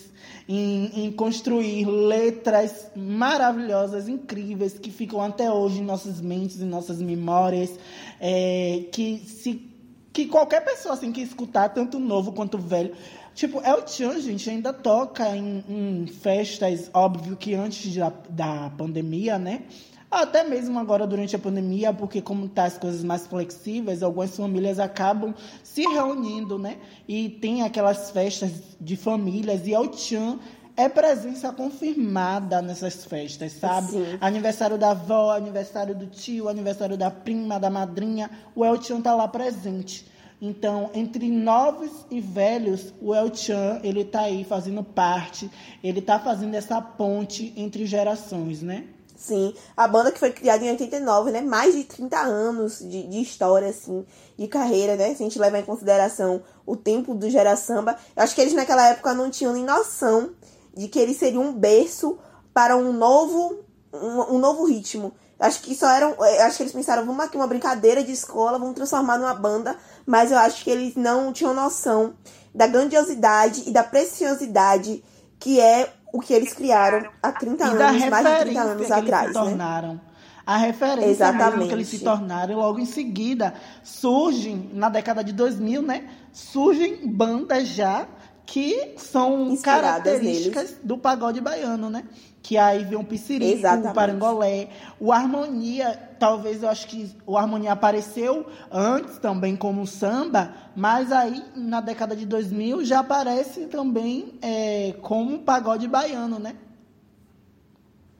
em, 0.48 1.06
em 1.06 1.12
construir 1.12 1.86
letras 1.86 2.90
maravilhosas, 2.96 4.08
incríveis, 4.08 4.80
que 4.80 4.90
ficam 4.90 5.22
até 5.22 5.52
hoje 5.52 5.80
em 5.80 5.84
nossas 5.84 6.22
mentes, 6.22 6.62
em 6.62 6.66
nossas 6.66 7.02
memórias, 7.02 7.78
é, 8.20 8.86
que 8.92 9.20
se 9.26 9.68
que 10.14 10.26
qualquer 10.26 10.66
pessoa 10.66 10.96
assim 10.96 11.12
que 11.12 11.22
escutar, 11.22 11.70
tanto 11.70 12.00
novo 12.00 12.32
quanto 12.32 12.58
velho, 12.58 12.92
tipo, 13.36 13.62
El 13.62 13.88
Chan, 13.88 14.20
gente, 14.20 14.50
ainda 14.50 14.74
toca 14.74 15.38
em, 15.38 15.64
em 15.70 16.08
festas, 16.08 16.90
óbvio 16.92 17.38
que 17.38 17.54
antes 17.54 17.94
da, 17.96 18.12
da 18.28 18.72
pandemia, 18.76 19.38
né? 19.38 19.62
Até 20.10 20.44
mesmo 20.44 20.80
agora 20.80 21.06
durante 21.06 21.36
a 21.36 21.40
pandemia, 21.40 21.92
porque 21.92 22.22
como 22.22 22.48
tá 22.48 22.64
as 22.64 22.78
coisas 22.78 23.04
mais 23.04 23.28
flexíveis, 23.28 24.02
algumas 24.02 24.36
famílias 24.36 24.80
acabam 24.80 25.36
se 25.62 25.82
reunindo, 25.82 26.58
né? 26.58 26.78
E 27.08 27.30
tem 27.30 27.62
aquelas 27.64 28.10
festas 28.12 28.52
de 28.80 28.96
famílias 28.96 29.68
e 29.68 29.74
El 29.74 29.92
Chan 29.94 30.40
é 30.78 30.88
presença 30.88 31.52
confirmada 31.52 32.62
nessas 32.62 33.04
festas, 33.04 33.52
sabe? 33.54 33.92
Sim. 33.92 34.18
Aniversário 34.22 34.78
da 34.78 34.92
avó, 34.92 35.32
aniversário 35.32 35.94
do 35.94 36.06
tio, 36.06 36.48
aniversário 36.48 36.96
da 36.96 37.12
prima, 37.12 37.60
da 37.60 37.70
madrinha, 37.70 38.30
o 38.56 38.64
El 38.64 38.82
Chan 38.82 39.02
tá 39.02 39.14
lá 39.14 39.28
presente. 39.28 40.08
Então, 40.40 40.92
entre 40.94 41.30
novos 41.32 42.06
e 42.12 42.22
velhos, 42.22 42.94
o 43.02 43.14
El 43.14 43.34
Chan, 43.36 43.82
ele 43.84 44.06
tá 44.06 44.22
aí 44.22 44.46
fazendo 44.46 44.84
parte, 44.84 45.50
ele 45.84 46.00
tá 46.00 46.18
fazendo 46.18 46.54
essa 46.54 46.80
ponte 46.80 47.52
entre 47.58 47.86
gerações, 47.86 48.62
né? 48.62 48.86
Sim, 49.18 49.56
a 49.76 49.88
banda 49.88 50.12
que 50.12 50.20
foi 50.20 50.32
criada 50.32 50.64
em 50.64 50.70
89, 50.70 51.32
né? 51.32 51.42
Mais 51.42 51.74
de 51.74 51.84
30 51.84 52.20
anos 52.20 52.80
de, 52.80 53.02
de 53.08 53.20
história, 53.20 53.68
assim, 53.70 54.06
e 54.38 54.48
carreira, 54.48 54.96
né? 54.96 55.08
Se 55.16 55.24
a 55.24 55.26
gente 55.26 55.40
levar 55.40 55.58
em 55.58 55.66
consideração 55.66 56.44
o 56.68 56.78
tempo 56.78 57.16
do 57.16 57.28
Gera 57.28 57.56
Samba. 57.56 57.98
Eu 58.16 58.22
acho 58.22 58.36
que 58.36 58.42
eles 58.42 58.54
naquela 58.54 58.88
época 58.90 59.16
não 59.16 59.32
tinham 59.32 59.54
nem 59.54 59.64
noção 59.64 60.30
de 60.72 60.88
que 60.88 61.00
eles 61.00 61.18
seriam 61.18 61.42
um 61.42 61.52
berço 61.52 62.20
para 62.54 62.78
um 62.78 62.94
novo, 62.94 63.60
um, 63.92 64.36
um 64.36 64.38
novo 64.38 64.66
ritmo. 64.66 65.12
Acho 65.40 65.62
que 65.62 65.76
só 65.76 65.90
eram. 65.90 66.16
Acho 66.46 66.58
que 66.58 66.64
eles 66.64 66.74
pensaram, 66.74 67.04
vamos 67.04 67.26
aqui 67.26 67.36
uma 67.36 67.48
brincadeira 67.48 68.04
de 68.04 68.12
escola, 68.12 68.60
vamos 68.60 68.76
transformar 68.76 69.18
numa 69.18 69.34
banda. 69.34 69.76
Mas 70.06 70.32
eu 70.32 70.38
acho 70.38 70.64
que 70.64 70.70
eles 70.70 70.96
não 70.96 71.34
tinham 71.34 71.56
noção 71.56 72.14
da 72.54 72.68
grandiosidade 72.68 73.64
e 73.66 73.72
da 73.72 73.84
preciosidade 73.84 75.04
que 75.40 75.60
é 75.60 75.94
o 76.18 76.20
que 76.20 76.34
eles 76.34 76.52
criaram 76.52 77.08
há 77.22 77.32
30 77.32 77.64
e 77.64 77.68
anos, 77.68 77.80
mais 77.80 77.94
de 77.94 78.10
30 78.10 78.26
referência 78.26 78.62
anos 78.64 78.76
que 78.76 78.82
eles 78.82 78.92
atrás, 78.92 79.28
né? 79.28 79.34
tornaram. 79.34 80.02
A 80.44 80.58
referência 80.58 81.10
Exatamente. 81.12 81.68
que 81.68 81.74
eles 81.76 81.88
se 81.90 82.00
tornaram, 82.00 82.54
e 82.54 82.56
logo 82.56 82.80
em 82.80 82.86
seguida 82.86 83.54
surgem, 83.84 84.72
na 84.74 84.90
década 84.90 85.24
de 85.24 85.32
2000, 85.32 85.82
né? 85.84 86.10
Surgem 86.34 87.06
bandas 87.06 87.68
já 87.68 88.08
que 88.48 88.96
são 88.98 89.52
Inspiradas 89.52 90.04
características 90.04 90.76
do 90.82 90.98
pagode 90.98 91.40
baiano, 91.40 91.88
né? 91.88 92.04
Que 92.48 92.58
aí 92.58 92.86
vem 92.86 92.98
o 92.98 93.04
Piscirico, 93.04 93.58
Exatamente. 93.58 93.92
o 93.92 93.94
Parangolé, 93.94 94.70
o 95.02 95.12
Harmonia, 95.12 96.00
talvez 96.18 96.64
eu 96.64 96.70
acho 96.70 96.88
que 96.88 97.14
o 97.26 97.38
Harmonia 97.38 97.74
apareceu 97.74 98.46
antes 98.72 99.18
também 99.18 99.54
como 99.54 99.86
samba, 99.86 100.54
mas 100.74 101.12
aí 101.12 101.44
na 101.58 101.82
década 101.82 102.16
de 102.16 102.26
2000 102.26 102.86
já 102.86 103.00
aparece 103.00 103.66
também 103.66 104.36
é, 104.42 104.96
como 105.02 105.40
pagode 105.40 105.90
baiano, 105.90 106.40
né? 106.40 106.56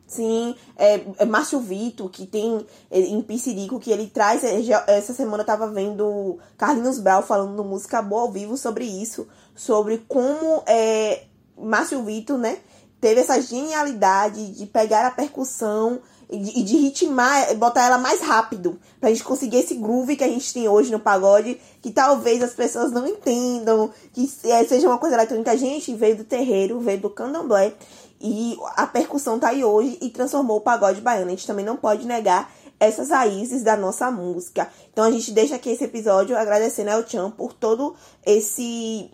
Sim, 0.06 0.56
é, 0.78 1.02
é 1.20 1.26
Márcio 1.26 1.62
Vito, 1.62 2.10
que 2.10 2.26
tem 2.26 2.66
é, 2.92 3.00
em 3.00 3.22
Piscirico, 3.22 3.80
que 3.80 3.92
ele 3.92 4.08
traz. 4.08 4.44
é, 4.44 4.62
já- 4.62 4.84
Essa 4.88 5.14
semana 5.14 5.44
eu 5.44 5.48
tava 5.48 5.68
vendo 5.72 6.38
Carlinhos 6.58 7.00
Brau 7.00 7.22
falando 7.24 7.52
no 7.56 7.64
Música 7.64 8.02
Boa 8.02 8.24
ao 8.24 8.32
vivo 8.32 8.58
sobre 8.58 8.84
isso, 8.84 9.26
sobre 9.56 10.00
como 10.08 10.64
é, 10.66 11.24
Márcio 11.58 12.04
Vito, 12.04 12.38
né, 12.38 12.58
teve 13.00 13.22
essa 13.22 13.40
genialidade 13.42 14.52
de 14.54 14.66
pegar 14.66 15.06
a 15.06 15.12
percussão 15.12 16.00
e 16.30 16.38
de, 16.40 16.60
e 16.60 16.64
de 16.64 16.78
ritmar, 16.78 17.56
botar 17.56 17.86
ela 17.86 17.98
mais 17.98 18.20
rápido, 18.22 18.78
pra 19.00 19.10
gente 19.10 19.24
conseguir 19.24 19.58
esse 19.58 19.76
groove 19.76 20.18
que 20.18 20.24
a 20.24 20.28
gente 20.28 20.54
tem 20.54 20.68
hoje 20.68 20.92
no 20.92 21.00
pagode, 21.00 21.58
que 21.82 21.90
talvez 21.92 22.44
as 22.44 22.54
pessoas 22.54 22.92
não 22.92 23.08
entendam, 23.08 23.90
que 24.12 24.30
é, 24.44 24.64
seja 24.66 24.88
uma 24.90 24.98
coisa 24.98 25.16
eletrônica. 25.16 25.52
A 25.52 25.56
gente 25.56 25.94
veio 25.96 26.18
do 26.18 26.24
terreiro, 26.26 26.80
veio 26.80 27.00
do 27.00 27.10
candomblé, 27.10 27.74
e 28.20 28.58
a 28.76 28.86
percussão 28.88 29.40
tá 29.40 29.50
aí 29.50 29.64
hoje 29.64 29.98
e 30.02 30.10
transformou 30.10 30.58
o 30.58 30.62
pagode 30.62 31.00
baiano. 31.00 31.28
A 31.28 31.30
gente 31.30 31.48
também 31.48 31.64
não 31.64 31.78
pode 31.78 32.06
negar 32.06 32.52
essas 32.80 33.10
raízes 33.10 33.64
da 33.64 33.78
nossa 33.78 34.12
música. 34.12 34.68
Então 34.92 35.04
a 35.06 35.12
gente 35.12 35.32
deixa 35.32 35.56
aqui 35.56 35.70
esse 35.70 35.84
episódio 35.84 36.38
agradecendo 36.38 36.92
ao 36.92 37.08
Chan 37.08 37.32
por 37.32 37.54
todo 37.54 37.96
esse 38.26 39.10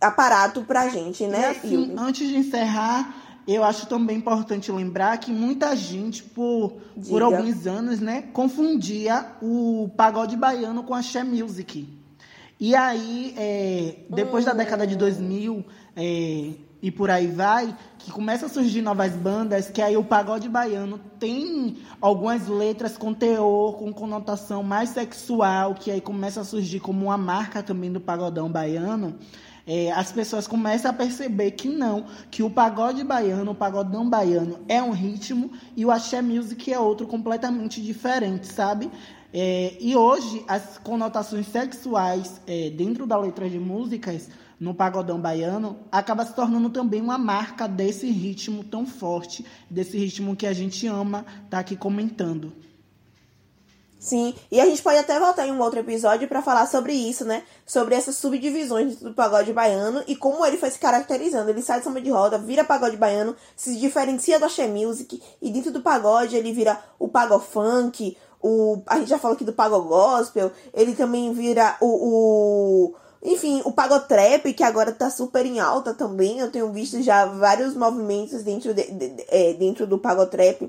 aparato 0.00 0.62
pra 0.62 0.88
gente, 0.88 1.24
E 1.24 1.28
né? 1.28 1.48
assim, 1.48 1.74
Hildo? 1.74 2.00
antes 2.00 2.28
de 2.28 2.36
encerrar, 2.36 3.14
eu 3.46 3.64
acho 3.64 3.86
também 3.86 4.18
importante 4.18 4.70
lembrar 4.70 5.18
que 5.18 5.32
muita 5.32 5.74
gente, 5.74 6.22
por, 6.22 6.74
por 7.08 7.22
alguns 7.22 7.66
anos, 7.66 8.00
né, 8.00 8.22
confundia 8.32 9.26
o 9.42 9.90
pagode 9.96 10.36
baiano 10.36 10.82
com 10.84 10.94
a 10.94 11.02
Xé 11.02 11.24
Music. 11.24 11.88
E 12.60 12.76
aí, 12.76 13.34
é, 13.36 13.96
depois 14.08 14.44
da 14.44 14.52
década 14.52 14.86
de 14.86 14.94
2000 14.94 15.64
é, 15.96 16.50
e 16.80 16.90
por 16.90 17.10
aí 17.10 17.26
vai, 17.26 17.76
que 17.98 18.10
começa 18.10 18.46
a 18.46 18.48
surgir 18.48 18.82
novas 18.82 19.12
bandas, 19.12 19.70
que 19.70 19.82
aí 19.82 19.96
o 19.96 20.04
pagode 20.04 20.48
baiano 20.48 20.98
tem 21.18 21.78
algumas 22.00 22.48
letras 22.48 22.96
com 22.96 23.14
teor, 23.14 23.74
com 23.74 23.92
conotação 23.92 24.62
mais 24.62 24.90
sexual, 24.90 25.74
que 25.74 25.90
aí 25.90 26.00
começa 26.00 26.40
a 26.40 26.44
surgir 26.44 26.80
como 26.80 27.06
uma 27.06 27.18
marca 27.18 27.62
também 27.62 27.90
do 27.90 28.00
pagodão 28.00 28.50
baiano. 28.50 29.16
É, 29.66 29.92
as 29.92 30.10
pessoas 30.10 30.46
começam 30.46 30.90
a 30.90 30.94
perceber 30.94 31.52
que 31.52 31.68
não, 31.68 32.06
que 32.30 32.42
o 32.42 32.50
pagode 32.50 33.04
baiano, 33.04 33.52
o 33.52 33.54
pagodão 33.54 34.08
baiano 34.08 34.60
é 34.68 34.82
um 34.82 34.90
ritmo 34.90 35.52
e 35.76 35.84
o 35.84 35.90
axé 35.90 36.20
music 36.20 36.72
é 36.72 36.78
outro 36.78 37.06
completamente 37.06 37.80
diferente, 37.80 38.46
sabe? 38.46 38.90
É, 39.32 39.76
e 39.80 39.96
hoje 39.96 40.44
as 40.46 40.78
conotações 40.78 41.46
sexuais 41.46 42.40
é, 42.46 42.70
dentro 42.70 43.06
da 43.06 43.16
letra 43.16 43.48
de 43.48 43.58
músicas 43.58 44.28
no 44.60 44.74
pagodão 44.74 45.20
baiano 45.20 45.78
acaba 45.90 46.24
se 46.24 46.34
tornando 46.34 46.70
também 46.70 47.00
uma 47.00 47.18
marca 47.18 47.66
desse 47.66 48.10
ritmo 48.10 48.62
tão 48.62 48.86
forte, 48.86 49.44
desse 49.70 49.96
ritmo 49.96 50.36
que 50.36 50.46
a 50.46 50.52
gente 50.52 50.86
ama 50.86 51.24
tá 51.48 51.58
aqui 51.58 51.76
comentando. 51.76 52.52
Sim, 54.02 54.34
e 54.50 54.60
a 54.60 54.66
gente 54.66 54.82
pode 54.82 54.98
até 54.98 55.16
voltar 55.20 55.46
em 55.46 55.52
um 55.52 55.60
outro 55.60 55.78
episódio 55.78 56.26
pra 56.26 56.42
falar 56.42 56.66
sobre 56.66 56.92
isso, 56.92 57.24
né? 57.24 57.44
Sobre 57.64 57.94
essas 57.94 58.16
subdivisões 58.16 58.96
do 58.96 59.14
pagode 59.14 59.52
baiano 59.52 60.02
e 60.08 60.16
como 60.16 60.44
ele 60.44 60.56
foi 60.56 60.72
se 60.72 60.78
caracterizando. 60.80 61.48
Ele 61.50 61.62
sai 61.62 61.78
de 61.78 61.84
samba 61.84 62.00
de 62.00 62.10
roda, 62.10 62.36
vira 62.36 62.64
pagode 62.64 62.96
baiano, 62.96 63.36
se 63.56 63.76
diferencia 63.76 64.40
do 64.40 64.44
axé 64.46 64.66
music 64.66 65.22
e 65.40 65.50
dentro 65.52 65.70
do 65.70 65.80
pagode 65.82 66.34
ele 66.34 66.52
vira 66.52 66.82
o 66.98 67.06
pagofunk, 67.06 68.16
o 68.42 68.82
a 68.88 68.98
gente 68.98 69.08
já 69.08 69.18
falou 69.20 69.36
aqui 69.36 69.44
do 69.44 69.52
pagogospel, 69.52 70.50
ele 70.74 70.96
também 70.96 71.32
vira 71.32 71.76
o, 71.80 71.86
o 71.86 72.94
enfim, 73.22 73.62
o 73.64 73.70
pagotrap, 73.70 74.52
que 74.52 74.64
agora 74.64 74.90
tá 74.90 75.08
super 75.10 75.46
em 75.46 75.60
alta 75.60 75.94
também. 75.94 76.40
Eu 76.40 76.50
tenho 76.50 76.72
visto 76.72 77.00
já 77.02 77.24
vários 77.26 77.76
movimentos 77.76 78.42
dentro, 78.42 78.74
de, 78.74 78.82
de- 78.90 79.08
de- 79.10 79.24
é, 79.28 79.52
dentro 79.54 79.86
do 79.86 79.96
pagotrap. 79.96 80.68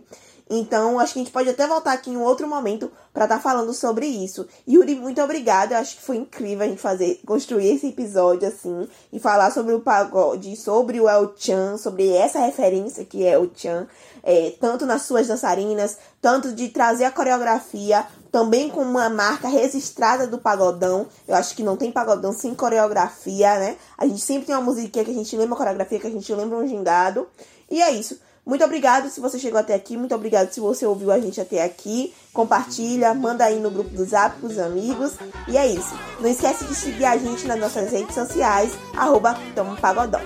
Então, 0.55 0.99
acho 0.99 1.13
que 1.13 1.19
a 1.19 1.23
gente 1.23 1.33
pode 1.33 1.49
até 1.49 1.65
voltar 1.65 1.93
aqui 1.93 2.11
em 2.11 2.17
outro 2.17 2.47
momento 2.47 2.91
pra 3.11 3.23
estar 3.23 3.39
falando 3.39 3.73
sobre 3.73 4.05
isso. 4.05 4.47
Yuri, 4.69 4.93
muito 4.93 5.19
obrigada. 5.19 5.73
Eu 5.73 5.79
acho 5.79 5.95
que 5.95 6.03
foi 6.03 6.17
incrível 6.17 6.63
a 6.63 6.69
gente 6.69 6.79
fazer, 6.79 7.19
construir 7.25 7.73
esse 7.73 7.87
episódio 7.87 8.47
assim 8.47 8.87
e 9.11 9.19
falar 9.19 9.51
sobre 9.51 9.73
o 9.73 9.79
pagode, 9.79 10.55
sobre 10.55 11.01
o 11.01 11.09
El 11.09 11.33
Chan, 11.35 11.77
sobre 11.77 12.07
essa 12.09 12.37
referência 12.37 13.03
que 13.03 13.25
é 13.25 13.35
o 13.35 13.49
Chan, 13.51 13.87
é, 14.21 14.53
tanto 14.61 14.85
nas 14.85 15.01
suas 15.01 15.27
dançarinas, 15.27 15.97
tanto 16.21 16.53
de 16.53 16.69
trazer 16.69 17.05
a 17.05 17.11
coreografia, 17.11 18.05
também 18.31 18.69
com 18.69 18.81
uma 18.81 19.09
marca 19.09 19.47
registrada 19.47 20.27
do 20.27 20.37
pagodão. 20.37 21.07
Eu 21.27 21.33
acho 21.33 21.55
que 21.55 21.63
não 21.63 21.75
tem 21.75 21.91
pagodão 21.91 22.31
sem 22.31 22.53
coreografia, 22.53 23.57
né? 23.57 23.77
A 23.97 24.05
gente 24.05 24.21
sempre 24.21 24.45
tem 24.45 24.55
uma 24.55 24.61
musiquinha 24.61 25.03
que 25.03 25.09
a 25.09 25.15
gente 25.15 25.35
lembra 25.35 25.55
a 25.55 25.57
coreografia, 25.57 25.99
que 25.99 26.07
a 26.07 26.11
gente 26.11 26.31
lembra 26.31 26.59
um 26.59 26.67
gingado. 26.67 27.27
E 27.71 27.81
é 27.81 27.89
isso. 27.89 28.19
Muito 28.45 28.63
obrigado 28.63 29.09
se 29.09 29.21
você 29.21 29.39
chegou 29.39 29.59
até 29.59 29.73
aqui. 29.73 29.95
Muito 29.95 30.13
obrigado 30.13 30.51
se 30.51 30.59
você 30.59 30.85
ouviu 30.85 31.11
a 31.11 31.19
gente 31.19 31.39
até 31.39 31.63
aqui. 31.63 32.13
Compartilha, 32.33 33.13
manda 33.13 33.45
aí 33.45 33.59
no 33.59 33.71
grupo 33.71 33.89
do 33.91 34.03
Zap 34.03 34.37
pros 34.39 34.59
amigos. 34.59 35.13
E 35.47 35.57
é 35.57 35.65
isso. 35.67 35.93
Não 36.19 36.29
esquece 36.29 36.65
de 36.65 36.75
seguir 36.75 37.05
a 37.05 37.17
gente 37.17 37.47
nas 37.47 37.59
nossas 37.59 37.91
redes 37.91 38.13
sociais, 38.13 38.73
arroba 38.95 39.37
Pagodão. 39.79 40.21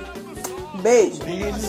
Beijo! 0.81 1.19
Beijo. 1.23 1.67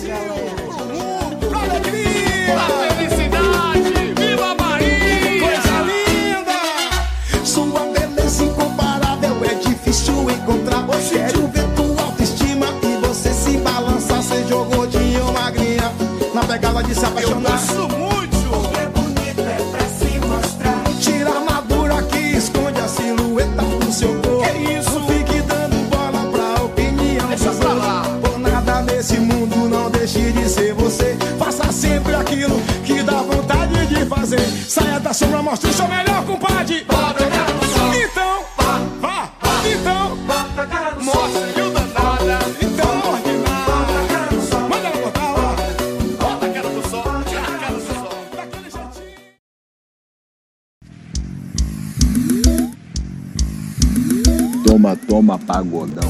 Toma, 55.70 55.87
toma, 55.87 55.98
pagodão. 55.98 56.08